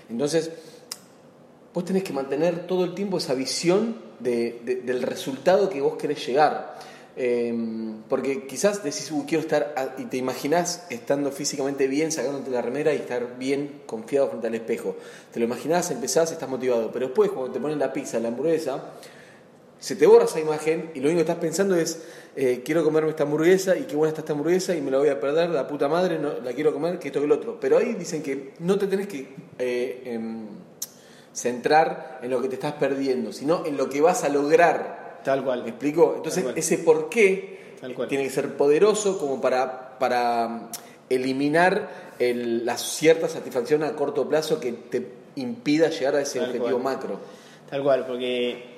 Entonces, 0.10 0.52
vos 1.74 1.84
tenés 1.86 2.04
que 2.04 2.14
mantener 2.14 2.68
todo 2.68 2.86
el 2.86 2.94
tiempo 2.96 3.18
esa 3.18 3.34
visión 3.34 3.98
de- 4.20 4.62
de- 4.64 4.76
del 4.78 5.02
resultado 5.02 5.70
que 5.70 5.82
vos 5.82 5.96
querés 5.98 6.26
llegar. 6.26 6.76
Eh, 7.18 7.54
porque 8.10 8.46
quizás 8.46 8.84
decís, 8.84 9.10
"Uy, 9.12 9.24
quiero 9.26 9.42
estar, 9.42 9.74
a-", 9.78 10.02
y 10.02 10.06
te 10.06 10.18
imaginás 10.18 10.86
estando 10.90 11.32
físicamente 11.32 11.88
bien, 11.88 12.12
sacándote 12.12 12.52
la 12.52 12.62
remera 12.62 12.94
y 12.94 12.98
estar 12.98 13.38
bien 13.38 13.82
confiado 13.86 14.28
frente 14.30 14.48
al 14.48 14.56
espejo. 14.56 14.98
Te 15.32 15.40
lo 15.40 15.46
imaginás, 15.46 15.92
empezás, 15.92 16.32
estás 16.34 16.50
motivado. 16.50 16.92
Pero 16.92 17.08
después, 17.08 17.32
cuando 17.32 17.54
te 17.54 17.60
ponen 17.62 17.80
la 17.80 17.94
pizza, 17.94 18.20
la 18.20 18.28
hamburguesa, 18.30 18.84
se 19.86 19.96
te 19.96 20.08
borra 20.08 20.26
esa 20.26 20.40
imagen 20.40 20.90
y 20.96 21.00
lo 21.00 21.10
único 21.10 21.18
que 21.18 21.22
estás 21.32 21.38
pensando 21.38 21.76
es 21.76 22.02
eh, 22.36 22.64
quiero 22.66 22.84
comerme 22.84 23.12
esta 23.12 23.22
hamburguesa 23.22 23.78
y 23.78 23.84
qué 23.84 23.96
buena 23.96 24.10
está 24.10 24.22
esta 24.22 24.34
hamburguesa 24.34 24.74
y 24.76 24.82
me 24.82 24.90
la 24.90 24.98
voy 24.98 25.10
a 25.10 25.20
perder, 25.20 25.52
la 25.52 25.68
puta 25.68 25.88
madre, 25.88 26.18
no, 26.18 26.40
la 26.44 26.54
quiero 26.54 26.74
comer, 26.74 26.98
que 26.98 27.10
esto 27.10 27.20
que 27.20 27.26
el 27.28 27.32
otro. 27.32 27.60
Pero 27.60 27.78
ahí 27.78 27.94
dicen 27.94 28.24
que 28.24 28.54
no 28.62 28.80
te 28.80 28.88
tenés 28.88 29.06
que 29.08 29.28
eh, 29.60 30.02
em, 30.06 30.48
centrar 31.34 32.20
en 32.24 32.32
lo 32.32 32.42
que 32.42 32.48
te 32.48 32.56
estás 32.56 32.74
perdiendo, 32.74 33.32
sino 33.32 33.64
en 33.66 33.78
lo 33.78 33.88
que 33.90 34.02
vas 34.02 34.24
a 34.24 34.30
lograr. 34.30 35.22
Tal 35.24 35.40
¿Me 35.42 35.46
cual. 35.46 35.68
explico? 35.68 36.14
Entonces 36.18 36.44
cual. 36.44 36.58
ese 36.58 36.80
por 36.80 37.10
qué 37.10 37.76
Tal 37.80 37.94
cual. 37.94 38.08
tiene 38.08 38.24
que 38.24 38.30
ser 38.32 38.54
poderoso 38.58 39.18
como 39.20 39.40
para, 39.40 40.00
para 40.00 40.48
mm, 40.48 40.70
eliminar 41.10 42.14
el- 42.20 42.66
la 42.66 42.78
cierta 42.78 43.28
satisfacción 43.30 43.84
a 43.84 43.96
corto 43.96 44.28
plazo 44.28 44.60
que 44.60 44.72
te 44.72 45.06
impida 45.36 45.90
llegar 45.90 46.16
a 46.16 46.22
ese 46.22 46.40
Tal 46.40 46.48
objetivo 46.50 46.80
cual. 46.80 46.84
macro. 46.96 47.20
Tal 47.70 47.84
cual, 47.84 48.06
porque 48.08 48.75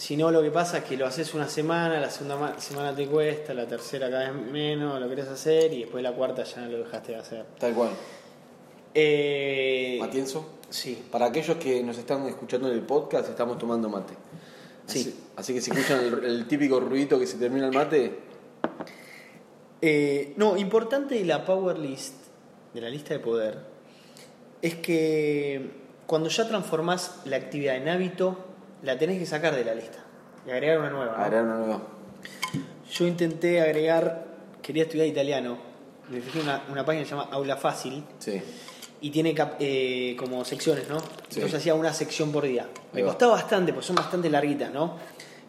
si 0.00 0.16
no 0.16 0.30
lo 0.30 0.40
que 0.42 0.50
pasa 0.50 0.78
es 0.78 0.84
que 0.84 0.96
lo 0.96 1.04
haces 1.06 1.34
una 1.34 1.46
semana, 1.46 2.00
la 2.00 2.08
segunda 2.08 2.36
ma- 2.36 2.58
semana 2.58 2.94
te 2.96 3.06
cuesta, 3.06 3.52
la 3.52 3.66
tercera 3.66 4.08
cada 4.10 4.30
vez 4.30 4.50
menos 4.50 4.98
lo 4.98 5.06
querés 5.10 5.28
hacer 5.28 5.72
y 5.74 5.80
después 5.80 6.02
la 6.02 6.12
cuarta 6.12 6.42
ya 6.42 6.62
no 6.62 6.68
lo 6.70 6.78
dejaste 6.78 7.12
de 7.12 7.18
hacer. 7.18 7.44
Tal 7.58 7.74
cual. 7.74 7.90
Eh, 8.94 9.98
Matienzo. 10.00 10.56
Sí, 10.70 11.02
Para 11.10 11.26
aquellos 11.26 11.56
que 11.58 11.82
nos 11.82 11.98
están 11.98 12.26
escuchando 12.28 12.68
en 12.68 12.74
el 12.74 12.82
podcast, 12.82 13.28
estamos 13.28 13.58
tomando 13.58 13.88
mate. 13.90 14.14
Sí. 14.86 15.00
Así, 15.00 15.14
así 15.36 15.54
que 15.54 15.60
si 15.60 15.70
escuchan 15.70 16.00
el, 16.04 16.24
el 16.24 16.48
típico 16.48 16.80
ruidito 16.80 17.18
que 17.18 17.26
se 17.26 17.36
termina 17.36 17.66
el 17.66 17.72
mate, 17.74 18.18
Eh, 19.82 20.32
no, 20.36 20.56
importante 20.56 21.14
de 21.16 21.24
la 21.24 21.44
Power 21.44 21.78
List, 21.78 22.14
de 22.74 22.80
la 22.82 22.88
lista 22.90 23.14
de 23.14 23.20
poder, 23.20 23.58
es 24.62 24.74
que 24.76 25.70
cuando 26.06 26.28
ya 26.28 26.46
transformás 26.48 27.20
la 27.24 27.36
actividad 27.36 27.76
en 27.76 27.88
hábito, 27.88 28.36
la 28.82 28.98
tenés 28.98 29.18
que 29.18 29.26
sacar 29.26 29.54
de 29.54 29.64
la 29.64 29.74
lista 29.74 29.98
y 30.46 30.50
agregar 30.50 30.78
una 30.78 30.90
nueva. 30.90 31.16
¿no? 31.16 31.22
agregar 31.24 31.44
una 31.44 31.56
nueva. 31.56 31.80
Yo 32.90 33.06
intenté 33.06 33.60
agregar, 33.60 34.24
quería 34.62 34.82
estudiar 34.84 35.06
italiano, 35.06 35.56
me 36.08 36.20
fijé 36.20 36.40
una, 36.40 36.64
una 36.70 36.84
página 36.84 37.04
que 37.04 37.08
se 37.10 37.14
llama 37.16 37.28
Aula 37.30 37.56
Fácil 37.56 38.04
Sí. 38.18 38.42
y 39.00 39.10
tiene 39.10 39.32
cap- 39.34 39.54
eh, 39.60 40.16
como 40.18 40.44
secciones, 40.44 40.88
¿no? 40.88 40.98
Sí. 40.98 41.06
Entonces 41.36 41.54
hacía 41.54 41.74
una 41.74 41.92
sección 41.92 42.32
por 42.32 42.44
día. 42.44 42.66
Me 42.92 43.02
costaba 43.04 43.32
bastante, 43.34 43.72
pues 43.72 43.86
son 43.86 43.96
bastante 43.96 44.28
larguitas, 44.28 44.72
¿no? 44.72 44.96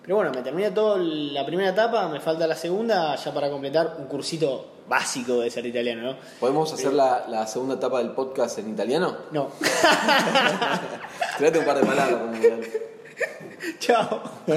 Pero 0.03 0.15
bueno, 0.17 0.31
me 0.31 0.41
terminé 0.41 0.71
toda 0.71 0.97
la 0.97 1.45
primera 1.45 1.69
etapa, 1.69 2.07
me 2.09 2.19
falta 2.19 2.45
la 2.47 2.55
segunda 2.55 3.15
ya 3.15 3.33
para 3.33 3.49
completar 3.49 3.95
un 3.99 4.05
cursito 4.05 4.67
básico 4.87 5.39
de 5.39 5.49
ser 5.49 5.65
italiano, 5.65 6.01
¿no? 6.01 6.17
¿Podemos 6.39 6.71
hacer 6.73 6.91
la, 6.93 7.25
la 7.27 7.45
segunda 7.47 7.75
etapa 7.75 7.99
del 7.99 8.11
podcast 8.11 8.57
en 8.59 8.69
italiano? 8.71 9.15
No. 9.31 9.49
Tirate 11.37 11.59
un 11.59 11.65
par 11.65 11.79
de 11.79 11.85
palabras. 11.85 12.19
Chao. 13.79 14.23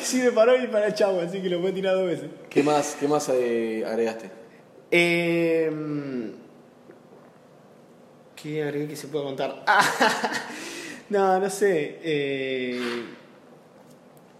sí, 0.00 0.18
me 0.18 0.32
paró 0.32 0.56
y 0.62 0.66
para 0.66 0.94
chao, 0.94 1.20
así 1.20 1.40
que 1.42 1.48
lo 1.48 1.60
puedo 1.60 1.74
tirar 1.74 1.94
dos 1.94 2.06
veces. 2.06 2.30
¿Qué 2.48 2.62
más, 2.62 2.96
qué 2.98 3.08
más 3.08 3.28
eh, 3.28 3.84
agregaste? 3.86 4.30
Eh, 4.90 5.70
¿Qué 8.36 8.62
agregué 8.62 8.88
que 8.88 8.96
se 8.96 9.08
pueda 9.08 9.24
contar? 9.24 9.62
Ah, 9.66 9.84
no, 11.08 11.38
no 11.38 11.50
sé. 11.50 12.00
eh, 12.02 13.04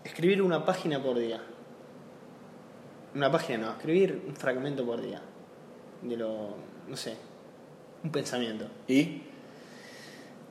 escribir 0.05 0.43
una 0.43 0.65
página 0.65 1.03
por 1.03 1.19
día. 1.19 1.41
Una 3.15 3.31
página 3.31 3.67
no, 3.67 3.73
escribir 3.73 4.23
un 4.27 4.35
fragmento 4.35 4.85
por 4.85 5.01
día. 5.01 5.21
De 6.03 6.17
lo. 6.17 6.57
no 6.89 6.97
sé. 6.97 7.17
Un 8.03 8.11
pensamiento. 8.11 8.67
¿Y 8.89 9.23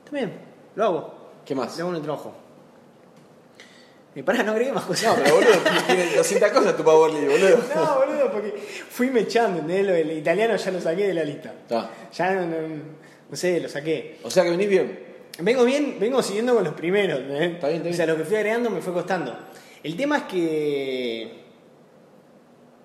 También, 0.04 0.32
lo 0.74 0.84
hago. 0.84 1.21
Qué 1.44 1.54
más? 1.54 1.78
En 1.78 1.94
el 1.94 2.02
trabajo. 2.02 2.34
Eh, 4.14 4.22
pará, 4.22 4.42
no 4.42 4.52
agregué 4.52 4.72
más 4.72 4.84
cosas. 4.84 5.16
No, 5.16 5.22
pero 5.24 5.36
boludo, 5.36 5.52
tiene 5.86 6.16
200 6.16 6.50
cosas 6.50 6.76
tu 6.76 6.84
Powerly, 6.84 7.26
boludo. 7.26 7.58
No, 7.74 7.94
boludo, 7.96 8.30
porque 8.30 8.50
fui 8.90 9.08
mechando, 9.10 9.60
¿entendés? 9.60 9.86
Lo 9.86 9.92
del 9.94 10.12
italiano 10.18 10.54
ya 10.56 10.70
lo 10.70 10.80
saqué 10.80 11.06
de 11.08 11.14
la 11.14 11.24
lista. 11.24 11.50
Está. 11.62 11.90
Ya 12.12 12.32
no, 12.34 12.46
no- 12.46 13.02
no 13.30 13.36
sé, 13.36 13.58
lo 13.60 13.68
saqué. 13.70 14.18
O 14.22 14.30
sea 14.30 14.44
que 14.44 14.50
venís 14.50 14.68
bien. 14.68 15.00
Vengo 15.38 15.64
bien, 15.64 15.96
vengo 15.98 16.22
siguiendo 16.22 16.54
con 16.54 16.62
los 16.62 16.74
primeros, 16.74 17.20
¿entendés? 17.20 17.52
Está 17.54 17.68
bien, 17.68 17.76
está 17.78 17.84
bien. 17.88 17.94
O 17.94 17.96
sea, 17.96 18.06
lo 18.06 18.16
que 18.18 18.24
fui 18.24 18.36
agregando 18.36 18.68
me 18.68 18.82
fue 18.82 18.92
costando. 18.92 19.34
El 19.82 19.96
tema 19.96 20.18
es 20.18 20.22
que. 20.24 21.42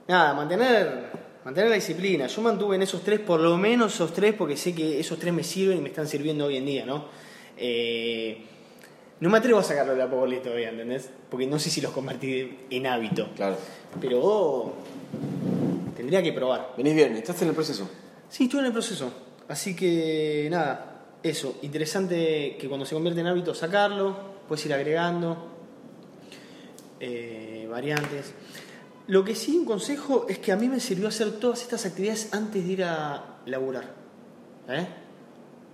Nada, 0.07 0.33
mantener, 0.33 1.09
mantener 1.43 1.69
la 1.69 1.75
disciplina. 1.75 2.27
Yo 2.27 2.41
mantuve 2.41 2.77
en 2.77 2.83
esos 2.83 3.03
tres, 3.03 3.19
por 3.19 3.41
lo 3.41 3.57
menos 3.57 3.93
esos 3.95 4.13
tres, 4.13 4.33
porque 4.33 4.55
sé 4.55 4.73
que 4.73 4.97
esos 5.01 5.19
tres 5.19 5.33
me 5.33 5.43
sirven 5.43 5.79
y 5.79 5.81
me 5.81 5.89
están 5.89 6.07
sirviendo 6.07 6.45
hoy 6.45 6.55
en 6.55 6.65
día, 6.65 6.85
¿no? 6.85 7.05
Eh, 7.57 8.45
no 9.19 9.29
me 9.29 9.37
atrevo 9.39 9.59
a 9.59 9.63
sacarlo 9.63 9.93
de 9.93 9.97
la 9.97 10.09
Powerlist 10.09 10.43
todavía, 10.43 10.69
¿entendés? 10.69 11.09
Porque 11.29 11.47
no 11.47 11.57
sé 11.57 11.69
si 11.69 11.81
los 11.81 11.91
convertí 11.91 12.59
en 12.69 12.85
hábito. 12.85 13.29
Claro. 13.35 13.57
Pero 13.99 14.19
oh, 14.21 14.73
tendría 15.95 16.21
que 16.21 16.33
probar. 16.33 16.73
Venís 16.77 16.93
bien, 16.93 17.17
estás 17.17 17.41
en 17.41 17.49
el 17.49 17.55
proceso. 17.55 17.89
Sí, 18.29 18.43
estuve 18.43 18.61
en 18.61 18.67
el 18.67 18.73
proceso. 18.73 19.11
Así 19.47 19.75
que 19.75 20.47
nada, 20.51 21.05
eso. 21.23 21.57
Interesante 21.63 22.57
que 22.59 22.67
cuando 22.67 22.85
se 22.85 22.93
convierte 22.93 23.21
en 23.21 23.27
hábito 23.27 23.55
sacarlo, 23.55 24.15
puedes 24.47 24.63
ir 24.67 24.73
agregando 24.73 25.47
eh, 26.99 27.67
variantes. 27.69 28.33
Lo 29.07 29.23
que 29.23 29.33
sí 29.33 29.57
un 29.57 29.65
consejo 29.65 30.25
es 30.29 30.37
que 30.37 30.51
a 30.51 30.57
mí 30.57 30.67
me 30.67 30.79
sirvió 30.79 31.07
hacer 31.07 31.39
todas 31.39 31.61
estas 31.61 31.85
actividades 31.85 32.33
antes 32.33 32.65
de 32.65 32.71
ir 32.71 32.83
a 32.83 33.39
laburar. 33.45 33.85
¿Eh? 34.67 34.85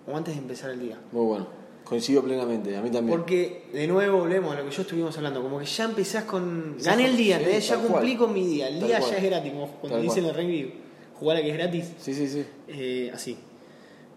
O 0.07 0.15
antes 0.15 0.35
de 0.35 0.41
empezar 0.41 0.69
el 0.69 0.79
día. 0.79 0.97
Muy 1.11 1.25
bueno. 1.25 1.62
Coincido 1.93 2.23
plenamente, 2.23 2.75
a 2.75 2.81
mí 2.81 2.89
también. 2.89 3.17
Porque, 3.17 3.65
de 3.71 3.85
nuevo, 3.87 4.17
volvemos 4.19 4.55
a 4.55 4.59
lo 4.59 4.65
que 4.67 4.71
yo 4.75 4.81
estuvimos 4.81 5.15
hablando. 5.17 5.43
Como 5.43 5.59
que 5.59 5.65
ya 5.65 5.83
empezás 5.85 6.23
con. 6.23 6.75
Gané 6.81 7.05
el 7.05 7.15
día, 7.17 7.39
ya 7.59 7.75
cumplí 7.77 8.15
cual. 8.15 8.17
con 8.17 8.33
mi 8.33 8.45
día. 8.47 8.67
El 8.67 8.79
Tal 8.79 8.87
día 8.87 8.99
cual. 8.99 9.11
ya 9.11 9.17
es 9.17 9.23
gratis. 9.23 9.51
Como 9.51 9.67
cuando 9.67 9.97
Tal 9.97 10.01
dicen 10.01 10.23
en 10.23 10.29
el 10.31 10.35
rugby, 10.35 10.73
jugar 11.19 11.37
a 11.37 11.41
que 11.41 11.49
es 11.51 11.57
gratis. 11.57 11.91
Sí, 11.99 12.13
sí, 12.15 12.27
sí. 12.27 12.43
Eh, 12.67 13.11
así. 13.13 13.37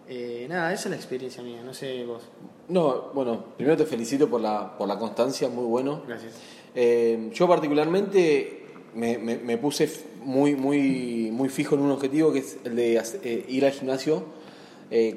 Eh, 0.09 0.47
nada, 0.49 0.73
esa 0.73 0.85
es 0.85 0.89
la 0.91 0.95
experiencia 0.95 1.43
mía, 1.43 1.61
no 1.63 1.73
sé 1.73 2.03
vos. 2.05 2.23
No, 2.69 3.11
bueno, 3.13 3.43
primero 3.57 3.77
te 3.77 3.85
felicito 3.85 4.27
por 4.29 4.41
la, 4.41 4.77
por 4.77 4.87
la 4.87 4.97
constancia, 4.97 5.49
muy 5.49 5.65
bueno. 5.65 6.01
Gracias. 6.07 6.33
Eh, 6.73 7.29
yo 7.33 7.47
particularmente 7.47 8.63
me, 8.95 9.17
me- 9.17 9.37
me 9.37 9.57
puse 9.57 9.87
muy, 10.23 10.55
muy, 10.55 11.29
muy 11.31 11.49
fijo 11.49 11.75
en 11.75 11.81
un 11.81 11.91
objetivo 11.91 12.31
que 12.31 12.39
es 12.39 12.57
el 12.63 12.75
de 12.75 13.45
ir 13.49 13.65
al 13.65 13.71
gimnasio 13.71 14.23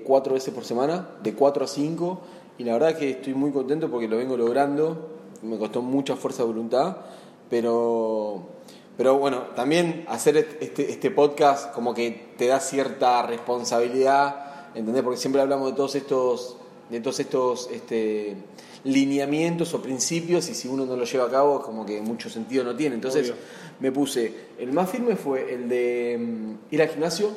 cuatro 0.05 0.35
veces 0.35 0.53
por 0.53 0.65
semana, 0.65 1.11
de 1.23 1.33
cuatro 1.35 1.65
a 1.65 1.69
cinco, 1.69 2.21
y 2.61 2.65
la 2.65 2.75
verdad 2.75 2.97
que 2.99 3.11
estoy 3.11 3.33
muy 3.35 3.51
contento 3.53 3.91
porque 3.91 4.07
lo 4.09 4.19
vengo 4.19 4.37
logrando, 4.37 5.09
me 5.43 5.57
costó 5.57 5.81
mucha 5.81 6.17
fuerza 6.17 6.43
de 6.43 6.49
voluntad, 6.49 6.97
pero, 7.49 8.43
pero 8.97 9.19
bueno, 9.19 9.45
también 9.57 10.05
hacer 10.09 10.37
est- 10.37 10.61
este, 10.63 10.91
este 10.91 11.11
podcast 11.11 11.73
como 11.73 11.95
que 11.95 12.33
te 12.37 12.47
da 12.49 12.61
cierta 12.61 13.23
responsabilidad, 13.23 14.69
¿entendés? 14.75 15.03
Porque 15.03 15.19
siempre 15.19 15.41
hablamos 15.41 15.71
de 15.71 15.77
todos 15.77 15.95
estos, 15.95 16.57
de 16.91 17.01
todos 17.01 17.19
estos 17.21 17.71
este, 17.73 18.37
lineamientos 18.85 19.73
o 19.75 19.81
principios 19.83 20.49
y 20.51 20.55
si 20.55 20.69
uno 20.69 20.85
no 20.85 20.97
lo 20.97 21.05
lleva 21.05 21.25
a 21.27 21.31
cabo 21.31 21.63
como 21.63 21.87
que 21.87 22.01
mucho 22.03 22.29
sentido 22.29 22.63
no 22.65 22.77
tiene. 22.77 22.95
Entonces 22.95 23.31
Obvio. 23.31 23.41
me 23.81 23.91
puse, 23.93 24.35
el 24.59 24.73
más 24.73 24.91
firme 24.91 25.17
fue 25.17 25.55
el 25.55 25.69
de 25.69 26.19
mm, 26.21 26.75
ir 26.75 26.83
al 26.83 26.89
gimnasio 26.89 27.31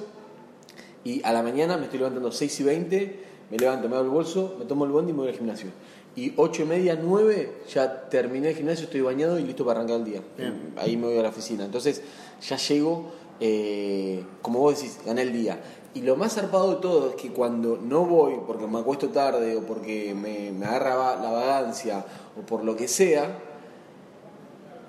y 1.06 1.22
a 1.24 1.32
la 1.34 1.44
mañana 1.44 1.78
me 1.78 1.86
estoy 1.86 2.00
levantando 2.00 2.32
6 2.32 2.60
y 2.60 2.64
20, 2.64 3.20
me 3.54 3.60
levanto, 3.60 3.88
me 3.88 3.96
hago 3.96 4.06
el 4.06 4.10
bolso, 4.10 4.56
me 4.58 4.66
tomo 4.66 4.84
el 4.86 4.92
bondi 4.92 5.12
y 5.12 5.14
me 5.14 5.20
voy 5.22 5.30
al 5.30 5.36
gimnasio. 5.38 5.70
Y 6.16 6.34
8 6.38 6.64
y 6.64 6.66
media, 6.66 7.00
9, 7.00 7.52
ya 7.72 8.10
terminé 8.10 8.50
el 8.50 8.56
gimnasio, 8.56 8.86
estoy 8.86 9.02
bañado 9.02 9.38
y 9.38 9.44
listo 9.44 9.64
para 9.64 9.80
arrancar 9.82 10.00
el 10.00 10.06
día. 10.06 10.22
Bien. 10.36 10.74
Ahí 10.78 10.98
me 10.98 11.06
voy 11.08 11.18
a 11.20 11.22
la 11.22 11.30
oficina. 11.30 11.64
Entonces 11.66 12.02
ya 12.48 12.58
llego, 12.58 13.12
eh, 13.40 14.24
como 14.42 14.58
vos 14.60 14.76
decís, 14.76 14.98
gané 15.06 15.22
el 15.22 15.34
día. 15.34 15.60
Y 15.94 16.02
lo 16.02 16.16
más 16.16 16.34
zarpado 16.34 16.72
de 16.76 16.82
todo 16.82 17.10
es 17.12 17.16
que 17.16 17.30
cuando 17.32 17.78
no 17.78 18.06
voy 18.06 18.34
porque 18.48 18.66
me 18.66 18.80
acuesto 18.80 19.10
tarde 19.10 19.56
o 19.56 19.62
porque 19.62 20.16
me, 20.20 20.52
me 20.52 20.66
agarra 20.66 21.22
la 21.22 21.30
vagancia 21.30 22.04
o 22.36 22.42
por 22.44 22.64
lo 22.64 22.76
que 22.76 22.88
sea, 22.88 23.38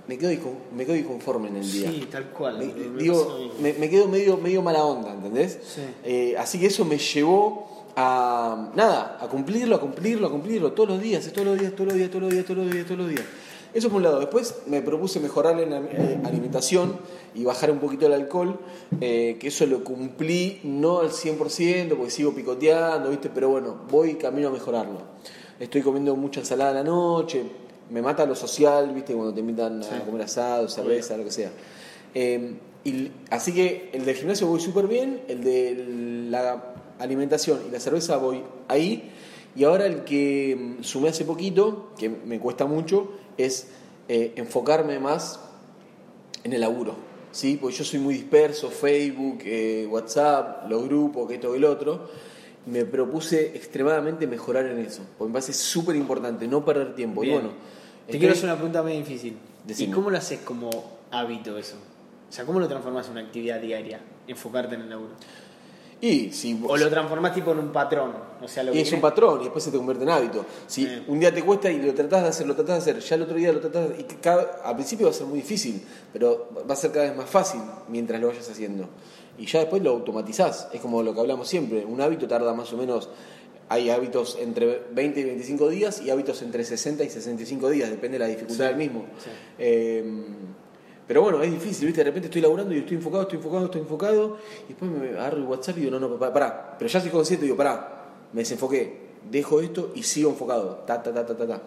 me 0.08 0.16
quedo, 0.18 0.30
me 0.74 0.84
quedo 0.86 0.96
inconforme 0.96 1.48
en 1.48 1.56
el 1.56 1.70
día. 1.70 1.90
Sí, 1.90 2.08
tal 2.10 2.30
cual. 2.30 2.58
Me- 2.58 3.02
digo, 3.02 3.38
me 3.60 3.88
quedo 3.90 4.08
medio, 4.08 4.36
medio 4.38 4.62
mala 4.62 4.84
onda, 4.84 5.12
¿entendés? 5.12 5.58
Sí. 5.62 5.80
Eh, 6.04 6.34
así 6.38 6.58
que 6.58 6.66
eso 6.66 6.84
me 6.86 6.96
llevó 6.98 7.73
a 7.96 8.70
nada, 8.74 9.18
a 9.20 9.28
cumplirlo, 9.28 9.76
a 9.76 9.80
cumplirlo, 9.80 10.26
a 10.26 10.30
cumplirlo 10.30 10.72
todos 10.72 10.88
los 10.90 11.00
días, 11.00 11.30
todos 11.32 11.46
los 11.46 11.58
días, 11.58 11.72
todos 11.72 11.88
los 11.88 11.96
días, 11.96 12.10
todos 12.10 12.22
los 12.22 12.32
días, 12.32 12.44
todos 12.46 12.58
los 12.64 12.72
días, 12.72 12.86
todos 12.86 12.98
los 12.98 13.08
días. 13.08 13.24
Eso 13.72 13.88
por 13.88 13.96
un 13.96 14.04
lado. 14.04 14.20
Después 14.20 14.62
me 14.66 14.82
propuse 14.82 15.18
mejorar 15.18 15.58
en 15.60 15.70
la 15.70 15.78
eh, 15.78 16.20
alimentación 16.24 16.96
y 17.34 17.42
bajar 17.42 17.72
un 17.72 17.78
poquito 17.78 18.06
el 18.06 18.12
alcohol, 18.12 18.60
eh, 19.00 19.36
que 19.40 19.48
eso 19.48 19.66
lo 19.66 19.82
cumplí 19.82 20.60
no 20.62 21.00
al 21.00 21.10
100% 21.10 21.96
porque 21.96 22.10
sigo 22.10 22.32
picoteando, 22.32 23.10
¿viste? 23.10 23.30
Pero 23.34 23.48
bueno, 23.48 23.76
voy 23.90 24.14
camino 24.14 24.48
a 24.48 24.52
mejorarlo. 24.52 25.00
Estoy 25.58 25.82
comiendo 25.82 26.14
mucha 26.14 26.40
ensalada 26.40 26.70
a 26.70 26.74
la 26.74 26.84
noche, 26.84 27.42
me 27.90 28.00
mata 28.00 28.24
lo 28.26 28.36
social, 28.36 28.92
¿viste? 28.94 29.12
Cuando 29.12 29.34
te 29.34 29.40
invitan 29.40 29.82
Sí. 29.82 29.90
a 29.92 30.04
comer 30.04 30.22
asado, 30.22 30.68
cerveza, 30.68 31.16
lo 31.16 31.24
que 31.24 31.32
sea. 31.32 31.50
Eh, 32.14 32.54
y, 32.84 33.10
así 33.30 33.52
que 33.52 33.90
el 33.92 34.04
del 34.04 34.14
gimnasio 34.14 34.46
voy 34.46 34.60
súper 34.60 34.86
bien, 34.86 35.22
el 35.26 35.42
de 35.42 36.26
la 36.30 36.73
alimentación 36.98 37.60
y 37.68 37.70
la 37.70 37.80
cerveza 37.80 38.16
voy 38.16 38.42
ahí. 38.68 39.10
Y 39.56 39.64
ahora 39.64 39.86
el 39.86 40.04
que 40.04 40.76
mm, 40.80 40.82
sumé 40.82 41.08
hace 41.10 41.24
poquito, 41.24 41.90
que 41.98 42.08
me 42.08 42.38
cuesta 42.40 42.66
mucho, 42.66 43.12
es 43.36 43.68
eh, 44.08 44.32
enfocarme 44.36 44.98
más 44.98 45.40
en 46.42 46.52
el 46.52 46.60
laburo. 46.60 46.96
¿sí? 47.32 47.58
Porque 47.60 47.76
yo 47.76 47.84
soy 47.84 48.00
muy 48.00 48.14
disperso, 48.14 48.70
Facebook, 48.70 49.38
eh, 49.44 49.86
WhatsApp, 49.90 50.68
los 50.70 50.84
grupos, 50.84 51.28
que 51.28 51.34
esto, 51.34 51.50
que 51.52 51.58
el 51.58 51.64
otro. 51.64 52.08
Me 52.66 52.86
propuse 52.86 53.54
extremadamente 53.54 54.26
mejorar 54.26 54.64
en 54.66 54.78
eso, 54.78 55.02
porque 55.18 55.28
me 55.28 55.34
parece 55.34 55.52
súper 55.52 55.96
importante, 55.96 56.48
no 56.48 56.64
perder 56.64 56.94
tiempo. 56.94 57.22
Y 57.22 57.30
bueno, 57.30 57.48
Te 57.50 58.12
estoy- 58.12 58.20
quiero 58.20 58.32
hacer 58.32 58.44
una 58.44 58.54
pregunta 58.54 58.82
muy 58.82 58.92
difícil. 58.92 59.36
Decime. 59.66 59.90
¿Y 59.90 59.92
cómo 59.92 60.08
lo 60.10 60.16
haces 60.16 60.40
como 60.40 60.70
hábito 61.10 61.58
eso? 61.58 61.76
O 62.28 62.32
sea, 62.32 62.46
¿cómo 62.46 62.58
lo 62.60 62.66
transformas 62.68 63.04
en 63.06 63.12
una 63.12 63.20
actividad 63.20 63.60
diaria? 63.60 64.00
Enfocarte 64.26 64.76
en 64.76 64.80
el 64.82 64.90
laburo. 64.90 65.12
Y 66.06 66.30
si 66.32 66.60
O 66.68 66.76
lo 66.76 66.90
transformas 66.90 67.32
tipo 67.34 67.52
en 67.52 67.58
un 67.60 67.72
patrón. 67.72 68.12
O 68.42 68.46
sea, 68.48 68.62
lo 68.62 68.72
Y 68.72 68.74
que 68.74 68.80
es 68.82 68.92
un 68.92 69.00
patrón 69.00 69.40
y 69.40 69.44
después 69.44 69.64
se 69.64 69.70
te 69.70 69.76
convierte 69.78 70.04
en 70.04 70.10
hábito. 70.10 70.44
Si 70.66 70.86
un 71.08 71.18
día 71.18 71.32
te 71.32 71.42
cuesta 71.42 71.70
y 71.70 71.80
lo 71.80 71.94
tratás 71.94 72.22
de 72.24 72.28
hacer, 72.28 72.46
lo 72.46 72.54
tratás 72.54 72.84
de 72.84 72.90
hacer, 72.92 73.02
ya 73.02 73.14
el 73.16 73.22
otro 73.22 73.36
día 73.36 73.52
lo 73.52 73.60
tratás 73.60 73.88
de 73.88 74.00
y 74.00 74.04
cada- 74.20 74.60
al 74.64 74.74
principio 74.74 75.06
va 75.06 75.10
a 75.12 75.14
ser 75.14 75.26
muy 75.26 75.38
difícil, 75.38 75.82
pero 76.12 76.50
va 76.68 76.74
a 76.74 76.76
ser 76.76 76.90
cada 76.92 77.06
vez 77.06 77.16
más 77.16 77.30
fácil 77.30 77.60
mientras 77.88 78.20
lo 78.20 78.26
vayas 78.28 78.48
haciendo. 78.50 78.86
Y 79.38 79.46
ya 79.46 79.60
después 79.60 79.82
lo 79.82 79.90
automatizás. 79.90 80.68
Es 80.72 80.80
como 80.82 81.02
lo 81.02 81.14
que 81.14 81.20
hablamos 81.20 81.48
siempre. 81.48 81.84
Un 81.86 82.00
hábito 82.02 82.28
tarda 82.28 82.52
más 82.52 82.72
o 82.72 82.76
menos 82.76 83.08
hay 83.70 83.88
hábitos 83.88 84.36
entre 84.38 84.82
20 84.92 85.20
y 85.20 85.24
25 85.24 85.70
días 85.70 86.02
y 86.02 86.10
hábitos 86.10 86.42
entre 86.42 86.64
60 86.64 87.02
y 87.02 87.08
65 87.08 87.70
días, 87.70 87.88
depende 87.88 88.18
de 88.18 88.24
la 88.24 88.26
dificultad 88.28 88.64
Sí, 88.66 88.68
del 88.68 88.76
mismo. 88.76 89.06
sí. 89.18 89.30
Eh, 89.58 90.04
pero 91.06 91.22
bueno, 91.22 91.42
es 91.42 91.50
difícil, 91.50 91.86
¿viste? 91.86 92.00
De 92.00 92.04
repente 92.04 92.28
estoy 92.28 92.40
laburando 92.40 92.74
y 92.74 92.78
estoy 92.78 92.96
enfocado, 92.96 93.22
estoy 93.24 93.36
enfocado, 93.36 93.64
estoy 93.66 93.80
enfocado. 93.82 94.38
Y 94.64 94.68
después 94.68 94.90
me 94.90 95.10
agarro 95.10 95.36
el 95.36 95.44
WhatsApp 95.44 95.76
y 95.76 95.80
digo, 95.80 95.98
no, 95.98 96.08
no, 96.08 96.18
pará, 96.18 96.32
pará. 96.32 96.76
Pero 96.78 96.88
ya 96.88 96.98
estoy 96.98 97.12
consciente 97.12 97.44
y 97.44 97.48
digo, 97.48 97.56
pará, 97.56 98.06
me 98.32 98.40
desenfoqué, 98.40 99.00
dejo 99.30 99.60
esto 99.60 99.92
y 99.94 100.02
sigo 100.02 100.30
enfocado. 100.30 100.82
Ta, 100.86 101.02
ta, 101.02 101.12
ta, 101.12 101.26
ta, 101.26 101.36
ta, 101.36 101.46
ta. 101.46 101.62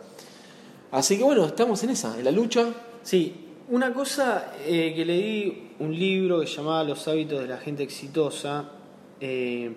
Así 0.91 1.17
que 1.17 1.23
bueno, 1.23 1.45
estamos 1.45 1.83
en 1.83 1.91
esa, 1.91 2.17
en 2.17 2.25
la 2.25 2.31
lucha. 2.31 2.73
Sí, 3.03 3.47
una 3.69 3.93
cosa 3.93 4.53
eh, 4.65 4.93
que 4.95 5.05
leí 5.05 5.75
un 5.79 5.97
libro 5.97 6.39
que 6.39 6.47
llamaba 6.47 6.83
Los 6.83 7.07
hábitos 7.07 7.41
de 7.41 7.47
la 7.47 7.57
gente 7.57 7.83
exitosa, 7.83 8.71
eh, 9.19 9.73